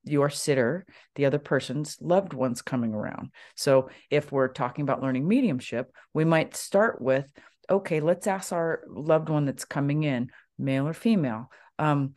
[0.05, 0.87] your sitter,
[1.17, 3.31] the other person's loved ones coming around.
[3.57, 7.33] So if we're talking about learning mediumship, we might start with,
[7.69, 10.31] okay, let's ask our loved one that's coming in,
[10.61, 11.51] male or female.
[11.79, 12.15] Um,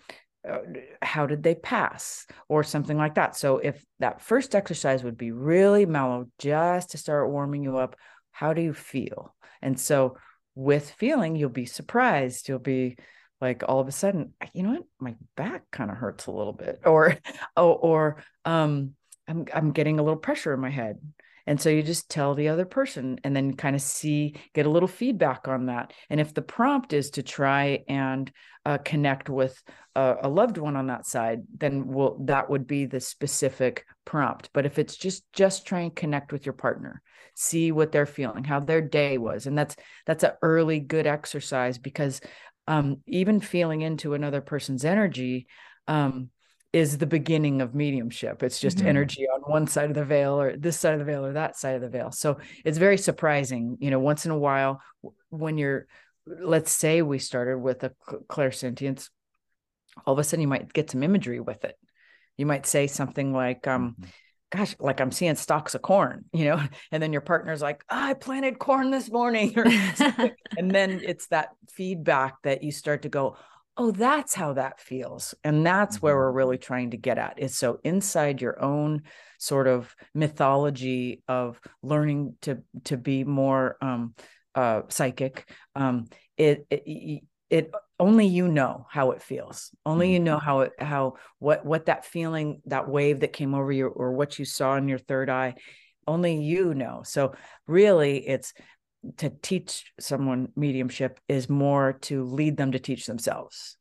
[0.48, 0.60] uh,
[1.02, 3.36] how did they pass or something like that?
[3.36, 7.96] So if that first exercise would be really mellow just to start warming you up
[8.34, 9.36] how do you feel?
[9.62, 10.18] And so
[10.56, 12.50] with feeling you'll be surprised.
[12.50, 12.98] You'll be
[13.40, 14.84] like all of a sudden you know what?
[15.00, 17.18] My back kind of hurts a little bit or
[17.56, 18.96] oh or um
[19.28, 21.00] i'm i'm getting a little pressure in my head
[21.46, 24.70] and so you just tell the other person and then kind of see get a
[24.70, 25.94] little feedback on that.
[26.10, 28.32] And if the prompt is to try and
[28.66, 29.62] uh, connect with
[29.96, 34.50] a, a, loved one on that side then will that would be the specific prompt.
[34.54, 37.02] But if it's just just try and connect with your partner
[37.36, 39.76] see what they're feeling how their day was and that's
[40.06, 42.22] that's an early good exercise because
[42.68, 45.48] um, even feeling into another person's energy
[45.88, 46.30] um,
[46.74, 48.42] is the beginning of mediumship.
[48.44, 48.88] It's just mm-hmm.
[48.88, 51.56] energy on one side of the veil or this side of the veil or that
[51.56, 52.12] side of the veil.
[52.12, 54.82] So it's very surprising, you know, once in a while
[55.30, 55.86] when you're,
[56.26, 57.92] let's say we started with a
[58.28, 59.10] clairsentience,
[60.06, 61.78] all of a sudden you might get some imagery with it.
[62.38, 64.10] You might say something like, um, mm-hmm
[64.54, 66.62] gosh, like I'm seeing stalks of corn, you know,
[66.92, 69.54] and then your partner's like, oh, I planted corn this morning.
[70.58, 73.38] and then it's that feedback that you start to go,
[73.78, 75.34] oh, that's how that feels.
[75.44, 76.38] And that's where we're mm-hmm.
[76.38, 79.04] really trying to get at is so inside your own
[79.40, 84.14] sort of mythology of learning to to be more um
[84.56, 86.06] uh psychic um
[86.38, 90.46] it, it it only you know how it feels only you know mm-hmm.
[90.46, 94.40] how it how what what that feeling that wave that came over you or what
[94.40, 95.54] you saw in your third eye
[96.08, 97.34] only you know so
[97.68, 98.54] really it's
[99.18, 103.78] to teach someone mediumship is more to lead them to teach themselves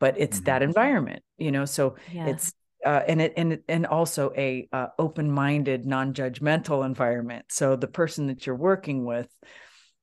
[0.00, 0.44] but it's mm-hmm.
[0.46, 2.26] that environment you know so yeah.
[2.26, 2.52] it's
[2.84, 8.46] uh, and it and and also a uh, open-minded non-judgmental environment so the person that
[8.46, 9.28] you're working with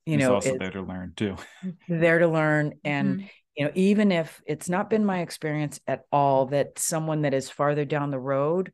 [0.05, 1.35] you know it's also there to learn too
[1.89, 3.27] there to learn and mm-hmm.
[3.55, 7.49] you know even if it's not been my experience at all that someone that is
[7.49, 8.71] farther down the road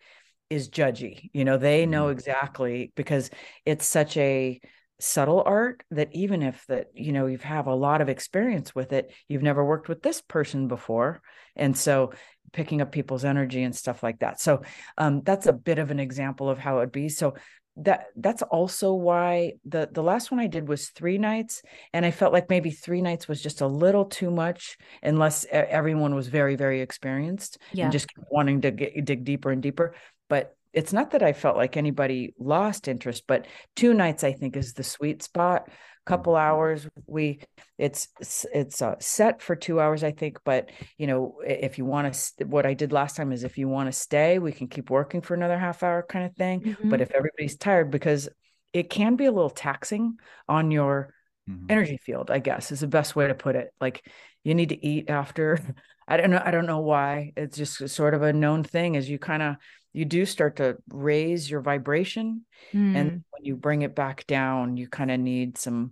[0.49, 1.91] is judgy you know they mm-hmm.
[1.91, 3.29] know exactly because
[3.65, 4.61] it's such a
[4.99, 8.93] subtle art that even if that you know you've have a lot of experience with
[8.93, 11.21] it you've never worked with this person before
[11.55, 12.11] and so
[12.53, 14.39] picking up people's energy and stuff like that.
[14.39, 14.61] So
[14.97, 17.09] um, that's a bit of an example of how it would be.
[17.09, 17.35] So
[17.79, 21.61] that that's also why the the last one I did was three nights
[21.93, 26.15] and I felt like maybe three nights was just a little too much unless everyone
[26.15, 27.83] was very very experienced yeah.
[27.83, 29.93] and just wanting to get, dig deeper and deeper.
[30.27, 34.55] But it's not that I felt like anybody lost interest but two nights I think
[34.55, 35.69] is the sweet spot
[36.07, 36.49] couple mm-hmm.
[36.49, 37.39] hours we
[37.77, 38.07] it's
[38.53, 42.45] it's uh, set for two hours i think but you know if you want to
[42.45, 45.21] what i did last time is if you want to stay we can keep working
[45.21, 46.89] for another half hour kind of thing mm-hmm.
[46.89, 48.29] but if everybody's tired because
[48.73, 50.15] it can be a little taxing
[50.47, 51.13] on your
[51.49, 51.65] mm-hmm.
[51.69, 54.05] energy field i guess is the best way to put it like
[54.43, 55.59] you need to eat after
[56.07, 59.09] i don't know i don't know why it's just sort of a known thing as
[59.09, 59.55] you kind of
[59.97, 62.95] you do start to raise your vibration mm.
[62.95, 65.91] and when you bring it back down you kind of need some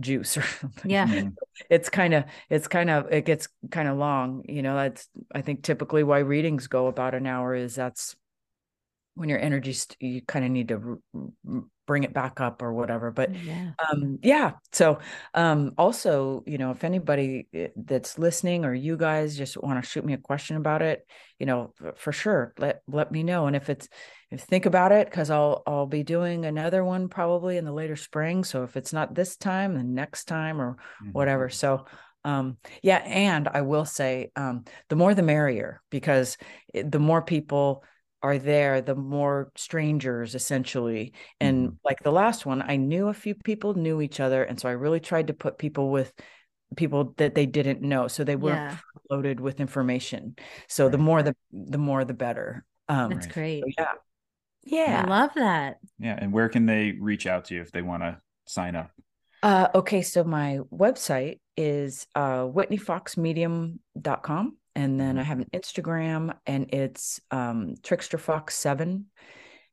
[0.00, 1.28] juice or something yeah hmm.
[1.70, 5.42] it's kind of it's kind of it gets kind of long you know that's i
[5.42, 8.16] think typically why readings go about an hour is that's
[9.14, 11.00] when your energy you kind of need to
[11.86, 14.52] bring it back up or whatever but yeah, um, yeah.
[14.72, 14.98] so
[15.34, 19.88] um, also you know if anybody eh, that's listening or you guys just want to
[19.88, 21.06] shoot me a question about it
[21.38, 23.88] you know for sure let let me know and if it's
[24.30, 27.96] if think about it because i'll i'll be doing another one probably in the later
[27.96, 31.10] spring so if it's not this time then next time or mm-hmm.
[31.12, 31.84] whatever so
[32.24, 36.38] um, yeah and i will say um, the more the merrier because
[36.72, 37.84] it, the more people
[38.24, 41.12] are there, the more strangers essentially.
[41.40, 41.76] And mm-hmm.
[41.84, 44.42] like the last one, I knew a few people knew each other.
[44.42, 46.10] And so I really tried to put people with
[46.74, 48.08] people that they didn't know.
[48.08, 48.78] So they weren't yeah.
[49.10, 50.36] loaded with information.
[50.68, 50.92] So right.
[50.92, 52.64] the more the the more the better.
[52.88, 53.60] Um That's great.
[53.60, 53.92] So yeah.
[54.64, 55.04] Yeah.
[55.06, 55.76] I love that.
[55.98, 56.18] Yeah.
[56.18, 58.90] And where can they reach out to you if they want to sign up?
[59.42, 66.72] Uh, okay, so my website is uh, whitneyfoxmedium.com and then I have an Instagram, and
[66.72, 69.06] it's um, Trickster Fox Seven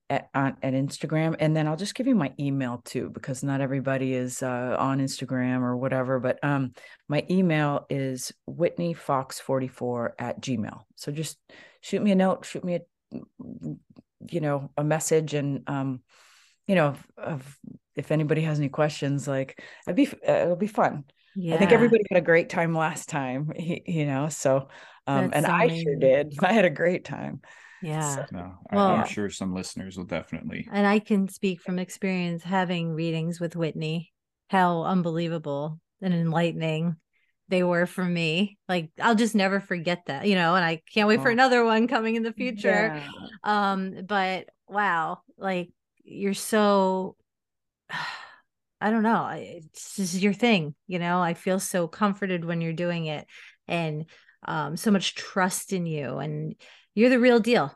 [0.09, 1.35] at, on, at Instagram.
[1.39, 4.99] And then I'll just give you my email too, because not everybody is uh, on
[4.99, 6.19] Instagram or whatever.
[6.19, 6.73] But um,
[7.07, 10.81] my email is Whitney Fox forty four at Gmail.
[10.95, 11.37] So just
[11.81, 12.81] shoot me a note, shoot me a
[14.29, 16.01] you know a message, and um,
[16.67, 17.59] you know, if,
[17.95, 21.05] if anybody has any questions, like it'd be it'll be fun.
[21.35, 21.55] Yeah.
[21.55, 24.27] I think everybody had a great time last time, you know.
[24.27, 24.67] So
[25.07, 26.33] um, and I sure did.
[26.43, 27.41] I had a great time.
[27.81, 28.15] Yeah.
[28.15, 30.67] So, no, well, I'm sure some listeners will definitely.
[30.71, 34.11] And I can speak from experience having readings with Whitney,
[34.49, 36.97] how unbelievable and enlightening
[37.47, 38.57] they were for me.
[38.69, 41.23] Like I'll just never forget that, you know, and I can't wait oh.
[41.23, 42.95] for another one coming in the future.
[42.95, 43.07] Yeah.
[43.43, 45.69] Um, but wow, like
[46.03, 47.15] you're so
[48.83, 49.29] I don't know.
[49.35, 51.21] It's just your thing, you know.
[51.21, 53.27] I feel so comforted when you're doing it.
[53.67, 54.05] and
[54.45, 56.55] um, so much trust in you, and
[56.95, 57.73] you're the real deal.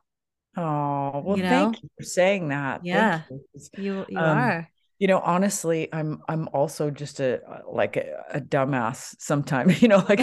[0.58, 1.50] Oh well, You know?
[1.50, 2.82] thank you for saying that.
[2.82, 3.22] Thank Yeah.
[3.30, 3.42] you.
[3.78, 4.70] You you Um, are.
[5.00, 7.40] You know honestly i'm i'm also just a
[7.70, 10.22] like a, a dumbass sometimes you know like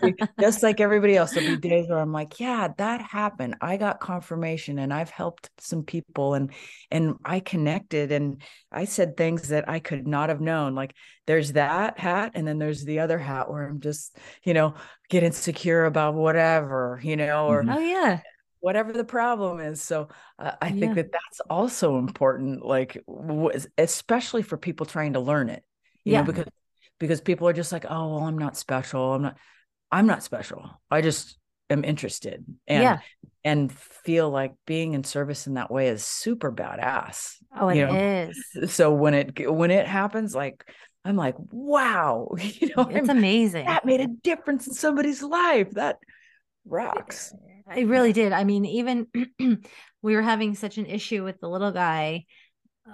[0.00, 3.76] be- just like everybody else there'll be days where i'm like yeah that happened i
[3.76, 6.52] got confirmation and i've helped some people and
[6.90, 10.94] and i connected and i said things that i could not have known like
[11.26, 14.74] there's that hat and then there's the other hat where i'm just you know
[15.08, 17.74] get insecure about whatever you know or Mhm.
[17.76, 18.20] Oh yeah.
[18.62, 19.82] Whatever the problem is.
[19.82, 20.08] So
[20.38, 20.80] uh, I Yeah.
[20.80, 25.62] think that that's also important, like w- especially for people trying to learn it.
[26.04, 26.20] You Yeah.
[26.20, 26.46] know, because
[26.98, 29.12] because people are just like, oh, well, I'm not special.
[29.14, 29.36] I'm not.
[29.90, 30.70] I'm not special.
[30.90, 31.36] I just
[31.68, 32.98] am interested and Yeah.
[33.44, 37.34] and feel like being in service in that way is super badass.
[37.58, 38.72] Oh, it you is.
[38.74, 40.64] So when it when it happens, like
[41.04, 43.66] I'm like, wow, you know, It's I'm- amazing.
[43.66, 45.72] that made a difference in somebody's life.
[45.72, 45.98] That
[46.64, 47.34] rocks.
[47.76, 48.32] It really did.
[48.32, 49.06] I mean, even
[50.02, 52.26] we were having such an issue with the little guy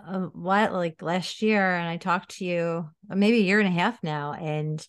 [0.07, 3.69] uh, what like last year, and I talked to you uh, maybe a year and
[3.69, 4.87] a half now, and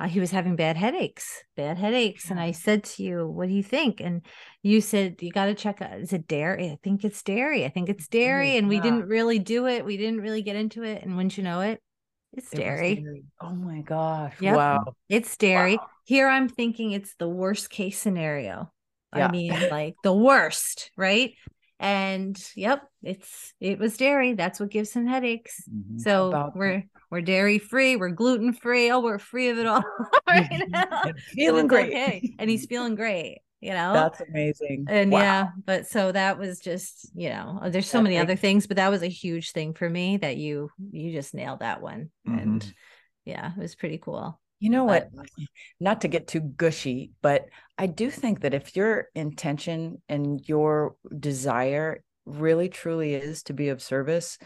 [0.00, 3.54] uh, he was having bad headaches, bad headaches, and I said to you, "What do
[3.54, 4.22] you think?" And
[4.62, 5.80] you said you got to check.
[5.80, 6.70] out Is it dairy?
[6.70, 7.64] I think it's dairy.
[7.64, 8.82] I think it's dairy, and we yeah.
[8.82, 9.84] didn't really do it.
[9.84, 11.80] We didn't really get into it, and wouldn't you know it,
[12.32, 12.96] it's It dairy.
[12.96, 13.24] dairy.
[13.40, 14.34] Oh my gosh.
[14.40, 14.56] Yep.
[14.56, 14.94] Wow.
[15.08, 15.76] It's dairy.
[15.76, 15.86] Wow.
[16.04, 18.72] Here I'm thinking it's the worst case scenario.
[19.14, 19.28] Yeah.
[19.28, 21.34] I mean, like the worst, right?
[21.80, 24.34] And yep, it's it was dairy.
[24.34, 25.62] That's what gives him headaches.
[25.68, 26.00] Mhm.
[26.00, 28.90] So About we're we're dairy free, we're gluten free.
[28.90, 29.82] Oh, we're free of it all
[30.28, 30.86] right now.
[31.04, 31.90] And feeling great.
[31.92, 32.34] okay.
[32.38, 33.92] And he's feeling great, you know.
[33.94, 34.86] That's amazing.
[34.88, 35.18] and Wow.
[35.20, 38.66] yeah, but so that was just, you know, uh, there's so That many other things,
[38.66, 42.10] but that was a huge thing for me that you you just nailed that one.
[42.26, 42.74] And Mhm.
[43.24, 44.40] yeah, it was pretty cool.
[44.62, 45.26] You know But- what?
[45.80, 47.46] Not to get too gushy, but
[47.76, 53.70] I do think that if your intention and your desire really truly is to be
[53.70, 54.38] of service,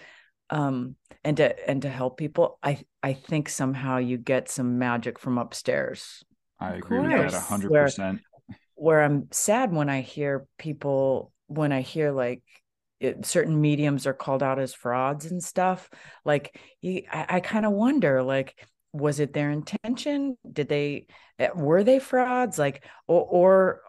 [0.48, 5.18] um, and to and to help people, I I think somehow you get some magic
[5.18, 6.24] from upstairs.
[6.58, 8.22] I agree with that a hundred percent.
[8.74, 12.42] where I'm sad when I hear people when I hear like
[13.00, 15.90] it, certain mediums are called out as frauds and stuff.
[16.24, 18.54] Like you, I, I kind of wonder, like,
[18.98, 20.36] was it their intention?
[20.50, 21.06] Did they
[21.38, 22.58] eh, were they frauds?
[22.58, 23.80] Like, or or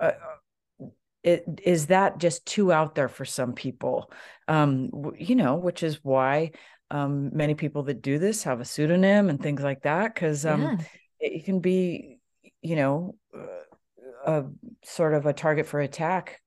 [0.00, 0.86] uh, uh,
[1.22, 4.10] it is that just too out there for some people?
[4.48, 6.52] Um, you know, which is why
[6.90, 10.60] um many people that do this have a pseudonym and things like that because um
[10.60, 10.76] yeah.
[11.18, 12.18] it can be
[12.60, 14.44] you know uh, a
[14.84, 16.40] sort of a target for attack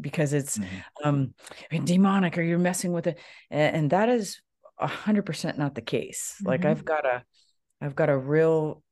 [0.00, 0.82] because it's Mhm.
[1.04, 1.34] um
[1.84, 3.18] demonic or you're messing with it
[3.50, 4.40] and, and that is
[4.78, 6.70] a hundred percent not the case like Mhm.
[6.70, 7.22] i've got a
[7.80, 8.82] i've got a real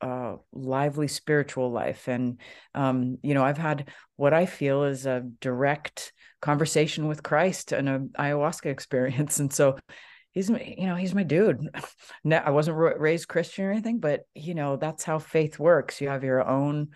[0.00, 2.40] uh lively spiritual life and
[2.74, 7.88] um you know i've had what i feel is a direct conversation with christ and
[7.88, 9.76] a ayahuasca experience and so
[10.32, 11.68] he's you know he's my dude.
[12.24, 16.00] No, i wasn't raised christian or anything but you know that's how faith works.
[16.00, 16.88] You have your own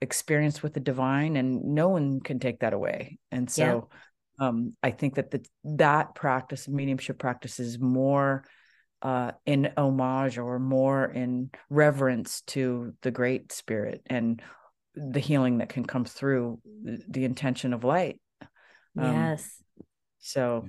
[0.00, 3.88] experience with the divine and no one can take that away and so
[4.40, 8.44] um i think that the, that practice mediumship practice is more
[9.02, 14.40] uh in homage or more in reverence to the great spirit and
[14.94, 18.20] the healing that can come through the, the intention of light
[18.96, 19.62] Um, Yes.
[20.20, 20.68] so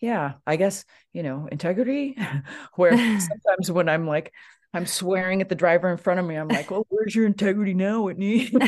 [0.00, 0.84] yeah, I guess,
[1.14, 2.18] you know, integrity
[2.74, 4.32] where sometimes when I'm like
[4.74, 7.74] I'm swearing at the driver in front of me, I'm like, "Well, where's your integrity
[7.74, 8.50] now, Whitney?"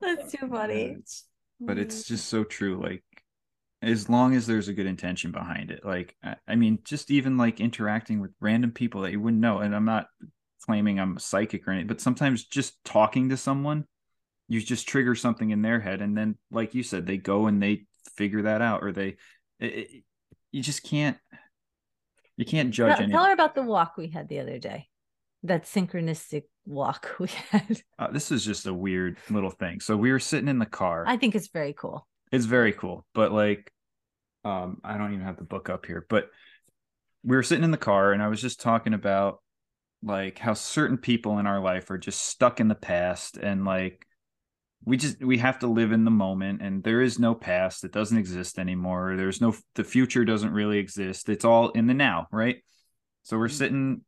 [0.00, 0.82] That's too funny.
[0.92, 1.24] It's-
[1.60, 2.80] but it's just so true.
[2.82, 3.02] Like,
[3.80, 6.16] as long as there's a good intention behind it, like,
[6.46, 9.58] I, mean, just even like interacting with random people that you wouldn't know.
[9.58, 10.06] And I'm not
[10.64, 13.84] claiming I'm a psychic or anything, but sometimes just talking to someone,
[14.48, 16.02] you just trigger something in their head.
[16.02, 17.86] And then, like you said, they go and they
[18.16, 19.16] figure that out, or they,
[19.60, 20.04] it, it-
[20.50, 21.18] you just can't,
[22.36, 23.18] you can't judge Tell, anyone.
[23.20, 24.88] tell her about the walk we had the other day.
[25.44, 27.80] That synchronistic walk we had.
[27.98, 29.80] Uh, this is just a weird little thing.
[29.80, 31.04] So we were sitting in the car.
[31.06, 32.06] I think it's very cool.
[32.32, 33.72] it's very cool but like
[34.44, 36.30] um i don't even have the book up here but
[37.24, 39.40] we were sitting in the car and i was just talking about
[40.02, 44.06] like how certain people in our life are just stuck in the past and like
[44.84, 47.92] we just we have to live in the moment and there is no past it
[47.92, 49.16] doesn't exist anymore.
[49.16, 51.28] There's no the future doesn't really exist.
[51.28, 52.58] It's all in the now right?
[53.24, 54.02] So we're sitting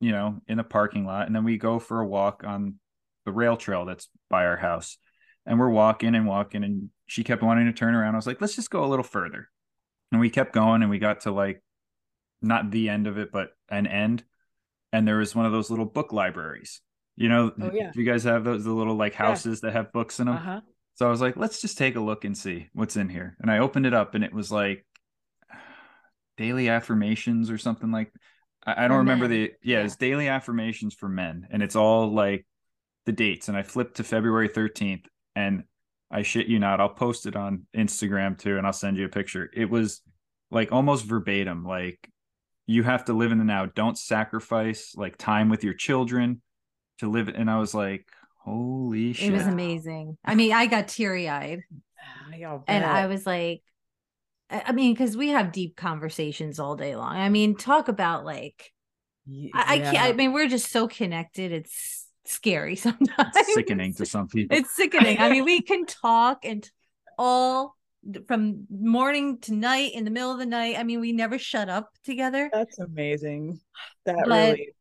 [0.00, 2.78] you know in a parking lot and then we go for a walk on
[3.24, 4.98] the rail trail that's by our house.
[5.46, 8.14] And we're walking and walking and she kept wanting to turn around.
[8.14, 9.48] I was like let's just go a little further
[10.14, 11.62] and we kept going and we got to like
[12.40, 14.24] not the end of it but an end
[14.92, 16.80] and there was one of those little book libraries.
[17.16, 17.90] You know, Oh, yeah.
[17.92, 19.26] do you guys have those the little like Yeah.
[19.26, 20.36] houses that have books in them?
[20.36, 20.60] Uh-huh.
[20.94, 23.36] So I was like, let's just take a look and see what's in here.
[23.40, 24.84] And I opened it up and it was like
[26.36, 28.12] daily affirmations or something like
[28.66, 29.84] I, I don't For remember the yeah, Yeah.
[29.84, 31.46] it's daily affirmations for men.
[31.50, 32.46] And it's all like
[33.06, 33.48] the dates.
[33.48, 35.64] And I flipped to February 13th and
[36.10, 39.08] I shit you not, I'll post it on Instagram too, and I'll send you a
[39.08, 39.50] picture.
[39.52, 40.00] It was
[40.50, 42.08] like almost verbatim, like
[42.66, 43.66] you have to live in the now.
[43.66, 46.40] Don't sacrifice like time with your children
[46.98, 47.28] to live.
[47.28, 48.06] And I was like,
[48.38, 49.30] holy shit.
[49.30, 50.16] It was amazing.
[50.24, 51.60] I mean, I got teary eyed
[52.66, 53.62] and I was like,
[54.50, 57.16] I I mean, because we have deep conversations all day long.
[57.16, 58.72] I mean, talk about like,
[59.54, 61.50] I can't, I mean, we're just so connected.
[61.50, 63.32] It's scary sometimes.
[63.36, 64.56] It's sickening to some people.
[64.56, 65.18] It's sickening.
[65.18, 66.68] I mean, we can talk and
[67.18, 67.76] all
[68.28, 70.76] from morning to night in the middle of the night.
[70.78, 72.50] I mean, we never shut up together.
[72.52, 73.60] That's amazing.
[74.04, 74.74] That But- really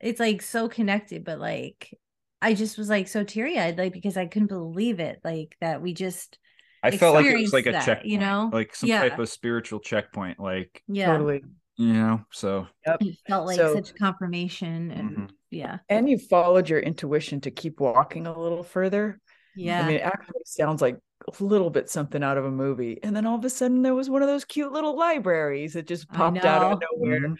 [0.00, 1.96] It's like so connected, but like
[2.40, 5.80] I just was like so teary eyed, like because I couldn't believe it, like that
[5.82, 6.38] we just
[6.82, 8.50] I felt like it was like a that, checkpoint, you know?
[8.52, 9.08] like some Yeah.
[9.08, 11.42] type of spiritual checkpoint, like yeah, totally.
[11.86, 12.24] You know.
[12.30, 12.96] So Yep.
[13.02, 15.30] it felt like So- such confirmation and mhm.
[15.50, 19.20] yeah, And you followed your intuition to keep walking a little further.
[19.56, 19.82] yeah.
[19.82, 20.96] I mean, it actually sounds like
[21.26, 22.98] a little bit something out of a movie.
[23.02, 25.86] And then all of a sudden there was one of those cute little libraries that
[25.86, 27.20] just popped out of nowhere.
[27.30, 27.36] Mhm.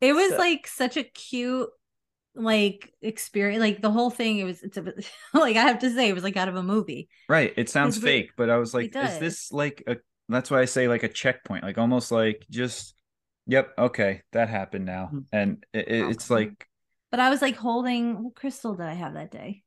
[0.00, 1.68] it was so- like such a cute
[2.34, 4.82] like experience like the whole thing it was it's a
[5.34, 7.52] like i have to say it was like out of a movie right.
[7.56, 9.96] It sounds It's re- fake, but I was like, is this like a?
[10.28, 12.94] That's why I say like a checkpoint, like almost like just,
[13.48, 15.26] yep, okay, that happened now, Mhm.
[15.32, 16.68] and it, it- it's like
[17.10, 19.62] but i was like holding what crystal did i have that day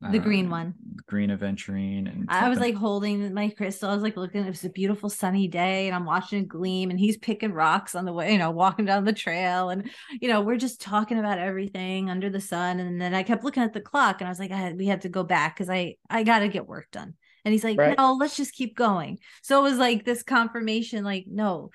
[0.00, 0.74] The green uh, one.
[1.06, 3.90] green aventurine, and I was like holding my crystal.
[3.90, 6.90] I was like looking, it was a beautiful sunny day, and I'm watching it gleam,
[6.90, 9.70] and he's picking rocks on the way, you know, walking down the trail.
[9.70, 9.90] And,
[10.20, 12.80] you know, we're just talking about everything under the sun.
[12.80, 14.86] And then I kept looking at the clock and I was like, I had, we
[14.86, 17.14] had to go back because I I gotta get work done.
[17.44, 17.96] And he's like, Right.
[17.98, 19.18] No, let's just keep going.
[19.42, 21.70] So it was like this confirmation, like, no,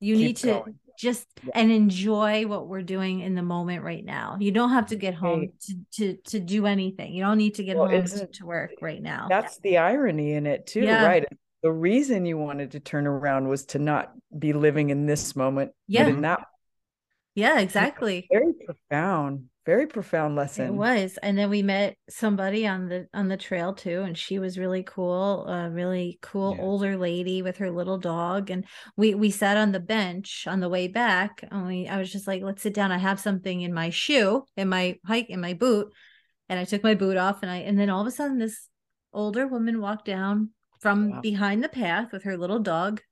[0.00, 0.78] you Keep need to going.
[0.98, 1.50] just Yeah.
[1.54, 4.36] and enjoy what we're doing in the moment right now.
[4.40, 7.14] You don't have to get home to, to to do anything.
[7.14, 9.26] You don't need to get Well, home to, to work right now.
[9.28, 11.04] That's the irony in it too, Yeah.
[11.06, 11.24] right?
[11.62, 15.72] The reason you wanted to turn around was to not be living in this moment,
[15.88, 16.06] Yeah.
[16.06, 16.40] in that
[17.34, 18.28] Yeah, exactly.
[18.32, 20.64] very profound, very profound lesson.
[20.64, 21.18] It was.
[21.22, 24.82] And then we met somebody on the on the trail too, and she was really
[24.82, 26.64] cool, a really cool Yeah.
[26.64, 28.48] older lady with her little dog.
[28.48, 28.64] And
[28.96, 32.26] we we sat on the bench on the way back, and we I was just
[32.26, 32.90] like, let's sit down.
[32.92, 35.92] I have something in my shoe, in my hike, in my boot.
[36.48, 38.68] And I took my boot off and I and then all of a sudden this
[39.12, 40.50] older woman walked down
[40.80, 41.20] from Wow.
[41.20, 43.02] behind the path with her little dog,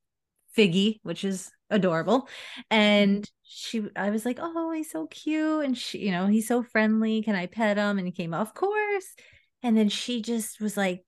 [0.57, 2.29] Figgy, which is adorable.
[2.71, 5.65] And she I was like, Oh, he's so cute.
[5.65, 7.23] And she, you know, he's so friendly.
[7.23, 7.99] Can I pet him?
[7.99, 9.15] And he came, Of course.
[9.63, 11.05] And then she just was like,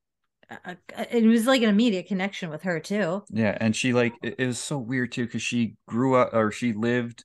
[0.50, 3.22] uh, uh, it was like an immediate connection with her too.
[3.30, 6.50] Yeah, and she like it, it was so weird too because she grew up or
[6.50, 7.24] she lived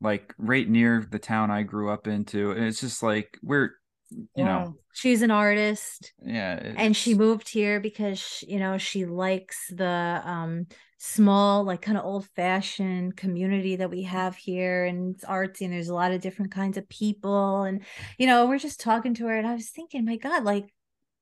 [0.00, 3.70] like right near the town I grew up into, and it's just like we're
[4.10, 6.12] you know She's an artist.
[6.24, 10.66] yeah, and she moved here because sh- you know she likes the um
[10.98, 15.72] small like kind of old fashioned community that we have here and it's artsy and
[15.72, 17.82] there's a lot of different kinds of people and
[18.18, 20.66] you know we're just talking to her and i was thinking my god like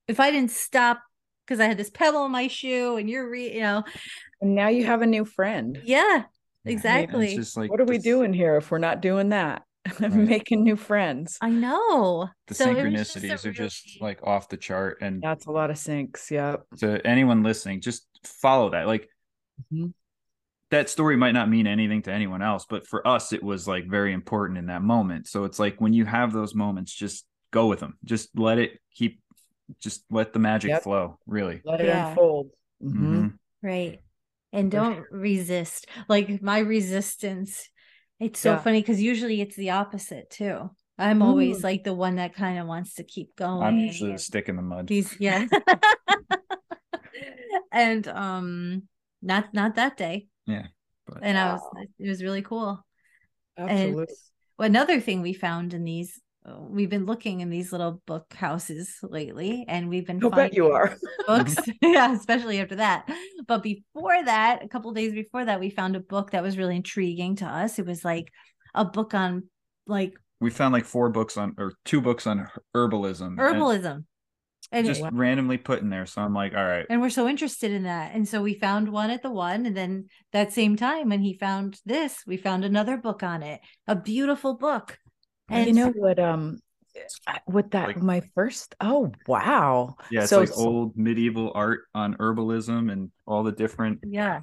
[0.09, 1.03] if i didn't stop
[1.45, 3.85] because i had this pebble in my shoe and you're re- you know
[4.41, 5.79] And now you have a new friend.
[5.85, 6.23] yeah yeah,
[6.65, 7.37] it's exactly.
[7.37, 9.63] just like what are we doing here if we're not doing that?
[10.01, 10.13] Right.
[10.13, 11.39] Making new friends.
[11.41, 14.99] i know The So it was just a synchronicities are just like off the chart,
[15.01, 16.31] and That's a lot of syncs.
[16.31, 16.57] Yeah.
[16.79, 18.87] to anyone listening, just follow that.
[18.87, 19.09] Like
[19.73, 19.93] Mhm.
[20.71, 23.87] that story might not mean anything to anyone else, but for us, it was like
[23.89, 25.29] very important in that moment.
[25.29, 27.99] So it's like when you have those moments, just go with them.
[28.05, 29.21] Just let it keep.
[29.81, 30.83] Just let the magic Yep.
[30.83, 31.19] flow.
[31.27, 31.61] Really.
[31.65, 32.09] Let it Yeah.
[32.11, 32.51] unfold.
[32.83, 32.93] Mhm.
[32.93, 33.39] Mhm.
[33.63, 34.01] Right.
[34.53, 35.87] And don't resist.
[36.09, 37.69] Like my resistance,
[38.21, 38.59] it's so Yeah.
[38.59, 40.71] funny because usually it's the opposite too.
[40.99, 41.65] I'm always Mm.
[41.65, 43.63] like the one that kind of wants to keep going.
[43.63, 44.89] I'm usually the stick in the mud.
[44.89, 45.47] He's yeah.
[47.73, 48.83] and um
[49.23, 50.29] not not that day.
[50.47, 50.67] Yeah.
[51.07, 51.63] But And I was
[51.99, 52.85] it was really cool.
[53.59, 54.15] Absolutely.
[54.59, 56.21] Another thing we found in these
[56.69, 60.71] we've been looking in these little book houses lately and we've been I'll bet you
[60.73, 60.97] are.
[61.27, 63.09] books yeah especially after that
[63.47, 66.77] but before that a couple days before that we found a book that was really
[66.77, 68.31] intriguing to us it was like
[68.75, 69.45] a book on
[69.87, 73.37] like we found like four books on or two books on herbalism.
[73.37, 74.05] herbalism
[74.73, 76.07] and just randomly put in there.
[76.07, 76.87] So I'm like, all right.
[76.91, 79.77] and we're so interested in that and so we found one at the one and
[79.77, 83.97] then that same time when he found this we found another book on it a
[83.97, 84.99] beautiful book
[85.51, 86.59] you know what um
[87.27, 91.83] I- with that Like- my first oh wow Yeah, it's So- like old medieval art
[91.95, 94.01] on herbalism and all the different.
[94.05, 94.41] yeah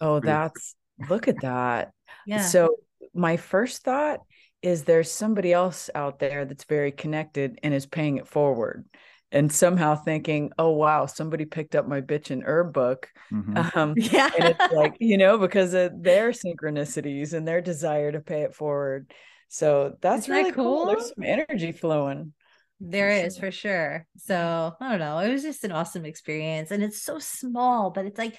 [0.00, 0.74] oh that's
[1.08, 1.92] look at that
[2.26, 2.76] yeah So
[3.14, 4.20] my first thought
[4.62, 8.84] is there's somebody else out there that's very connected and is paying it forward
[9.32, 13.08] and somehow thinking, oh wow, somebody picked up my bitch and herb book.
[13.32, 13.76] Mhm.
[13.76, 18.20] Um, yeah and it's like, you know, because of their synchronicities and their desire to
[18.20, 19.10] pay it forward.
[19.52, 20.86] So that's Isn't that really cool.
[20.86, 22.32] There's some energy flowing.
[22.80, 23.40] There For sure.
[23.40, 24.06] for sure.
[24.16, 25.18] So I don't know.
[25.18, 26.70] It was just an awesome experience.
[26.70, 28.36] And it's so small, but it's like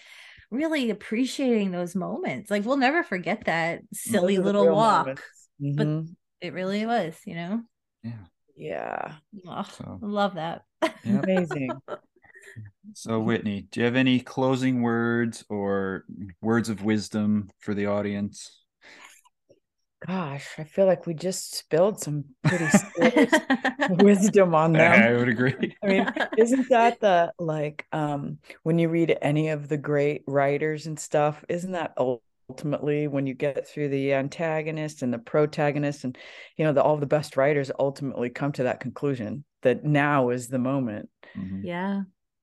[0.49, 2.49] really appreciating those moments.
[2.49, 5.05] Like we'll never forget that silly Those are the little real walk.
[5.05, 5.23] moments.
[5.59, 5.88] But-.
[5.88, 6.05] Mm-hmm.
[6.41, 7.61] It really was, you know?
[8.03, 8.13] Yeah.
[8.55, 9.13] yeah,
[9.47, 10.63] Oh, So love that.
[10.81, 11.23] Yep.
[11.23, 11.81] amazing.
[12.93, 16.05] So Whitney, do you have any closing words or
[16.41, 18.60] words of wisdom for the audience?
[20.06, 22.65] Gosh, I feel like we just spilled some pretty
[24.03, 24.91] wisdom on them.
[24.91, 25.76] I would agree.
[25.84, 26.07] I mean,
[26.38, 31.45] isn't that the like um when you read any of the great writers and stuff,
[31.49, 31.94] isn't that
[32.49, 36.18] ultimately when you get through the antagonist and the protagonist and
[36.57, 40.48] you know the all the best writers ultimately come to that conclusion that now is
[40.48, 41.10] the moment.
[41.38, 41.61] Mhm.
[41.64, 42.02] yeah.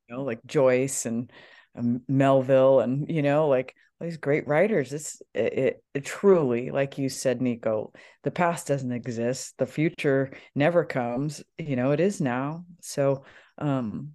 [0.09, 1.30] You know, like Joyce and
[1.76, 6.70] um, Melville and you know like all these great writers it's it, it, it truly
[6.70, 7.92] like you said Nico
[8.22, 12.64] the past doesn't exist the future never comes you know it is now.
[12.80, 13.24] So
[13.58, 14.12] um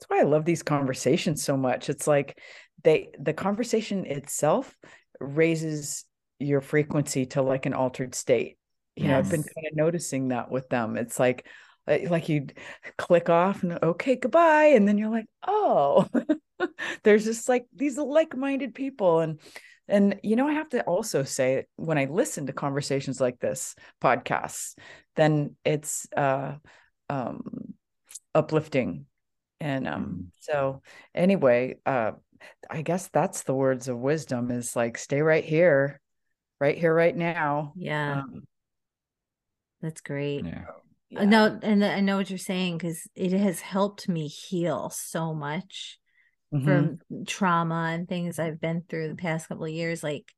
[0.00, 1.90] that's why I love these conversations so much.
[1.90, 2.38] It's like
[2.82, 4.74] they the conversation itself
[5.20, 6.06] raises
[6.38, 8.56] your frequency to like an altered state.
[8.96, 10.96] You know I've been kind of noticing that with them.
[10.96, 11.46] It's like
[11.86, 12.46] like like you
[12.96, 16.06] click off and okay goodbye and then you're like oh
[17.04, 19.40] there's just like these like-minded people and
[19.88, 23.74] and you know i have to also say when i listen to conversations like this
[24.00, 24.76] podcasts
[25.16, 26.54] then it's uh
[27.08, 27.74] um
[28.34, 29.06] uplifting
[29.60, 30.26] and um Mhm.
[30.40, 30.82] so
[31.14, 32.12] anyway uh
[32.70, 36.00] i guess that's the words of wisdom is like stay right here
[36.60, 38.20] right here right now Yeah.
[38.20, 38.42] um,
[39.82, 40.44] That's great.
[40.44, 40.64] Yeah.
[41.16, 45.34] Uh, No, and I know what you're saying because it has helped me heal so
[45.34, 45.98] much
[46.52, 46.64] Mhm.
[46.64, 50.32] from trauma and things I've been through the past couple of years, like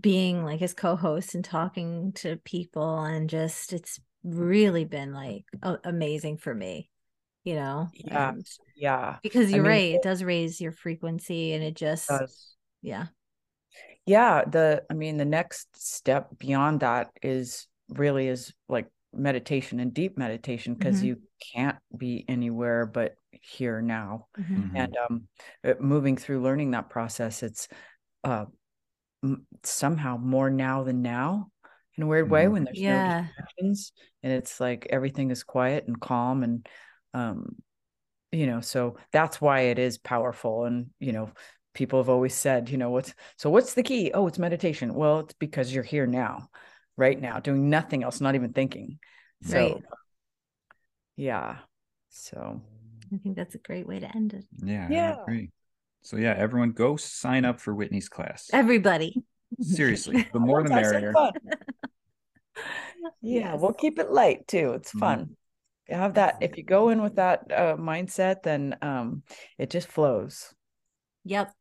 [0.00, 5.78] being like his co-host and talking to people and just it's really been like a-
[5.84, 6.90] amazing for me,
[7.44, 7.90] you know?
[7.92, 8.30] Yeah.
[8.30, 8.46] And
[8.76, 12.56] yeah because you're mean, right, it it does raise your frequency and it just does.
[12.82, 13.06] yeah.
[14.06, 18.86] yeah the i mean the next step beyond that is really is like
[19.16, 21.06] meditation and deep meditation because Mhm.
[21.06, 21.22] you
[21.54, 24.56] can't be anywhere but here now Mhm.
[24.56, 24.76] Mhm.
[24.76, 25.28] and um
[25.64, 27.68] uh, moving through learning that process it's
[28.24, 28.46] uh
[29.22, 31.50] m- somehow more now than now
[31.96, 32.52] in a weird way Mhm.
[32.52, 33.92] when there's no distractions
[34.22, 36.68] and it's like everything is quiet and calm and
[37.14, 37.56] um
[38.32, 41.30] you know so that's why it is powerful and you know
[41.74, 45.20] people have always said you know what's so what's the key oh it's meditation well
[45.20, 46.48] it's because you're here now
[46.96, 48.98] right now doing nothing else not even thinking
[49.42, 49.82] so Right.
[51.16, 51.56] yeah
[52.10, 52.60] so
[53.12, 54.44] I think that's a great way to end it.
[54.64, 54.88] Yeah.
[54.90, 55.16] Yeah.
[55.18, 55.50] I agree.
[56.02, 58.48] So yeah, everyone go sign up for Whitney's class.
[58.52, 59.22] Everybody.
[59.60, 61.14] Seriously, the more the Let's have some merrier.
[63.22, 63.60] yeah Yes.
[63.60, 65.00] we'll keep it light too it's Mhm.
[65.00, 65.36] fun
[65.88, 69.22] You have that if you go in with that uh, mindset then um
[69.58, 70.54] it just flows
[71.24, 71.52] Yep.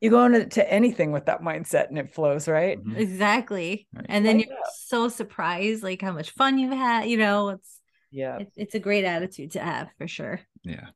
[0.00, 2.96] you go into to anything with that mindset and it flows right Mhm.
[2.96, 3.86] Exactly.
[3.94, 4.06] Right.
[4.08, 4.72] And then Like you're that.
[4.86, 7.80] so surprised like how much fun you've had, you know, it's
[8.10, 10.40] yeah it, it's a great attitude to have for sure.
[10.64, 10.88] Yeah.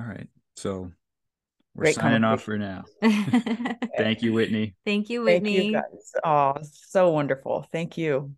[0.00, 0.28] All right.
[0.56, 0.92] So
[1.74, 2.84] we're Great signing off for now.
[3.02, 4.74] Thank you, Whitney.
[4.84, 5.66] Thank you, thank Whitney.
[5.66, 8.34] you guys oh so wonderful thank you